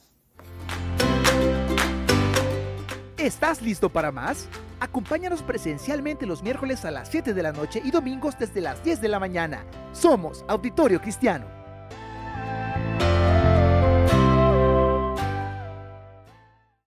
¿Estás 3.18 3.62
listo 3.62 3.90
para 3.90 4.12
más? 4.12 4.48
Acompáñanos 4.80 5.44
presencialmente 5.44 6.26
los 6.26 6.42
miércoles 6.42 6.86
a 6.86 6.92
las 6.92 7.10
7 7.10 7.34
de 7.34 7.44
la 7.44 7.52
noche 7.52 7.82
y 7.84 7.92
domingos 7.92 8.36
desde 8.40 8.62
las 8.62 8.84
10 8.84 9.02
de 9.02 9.08
la 9.08 9.20
mañana. 9.20 9.66
Somos 9.94 10.44
Auditorio 10.48 11.00
Cristiano. 11.00 11.61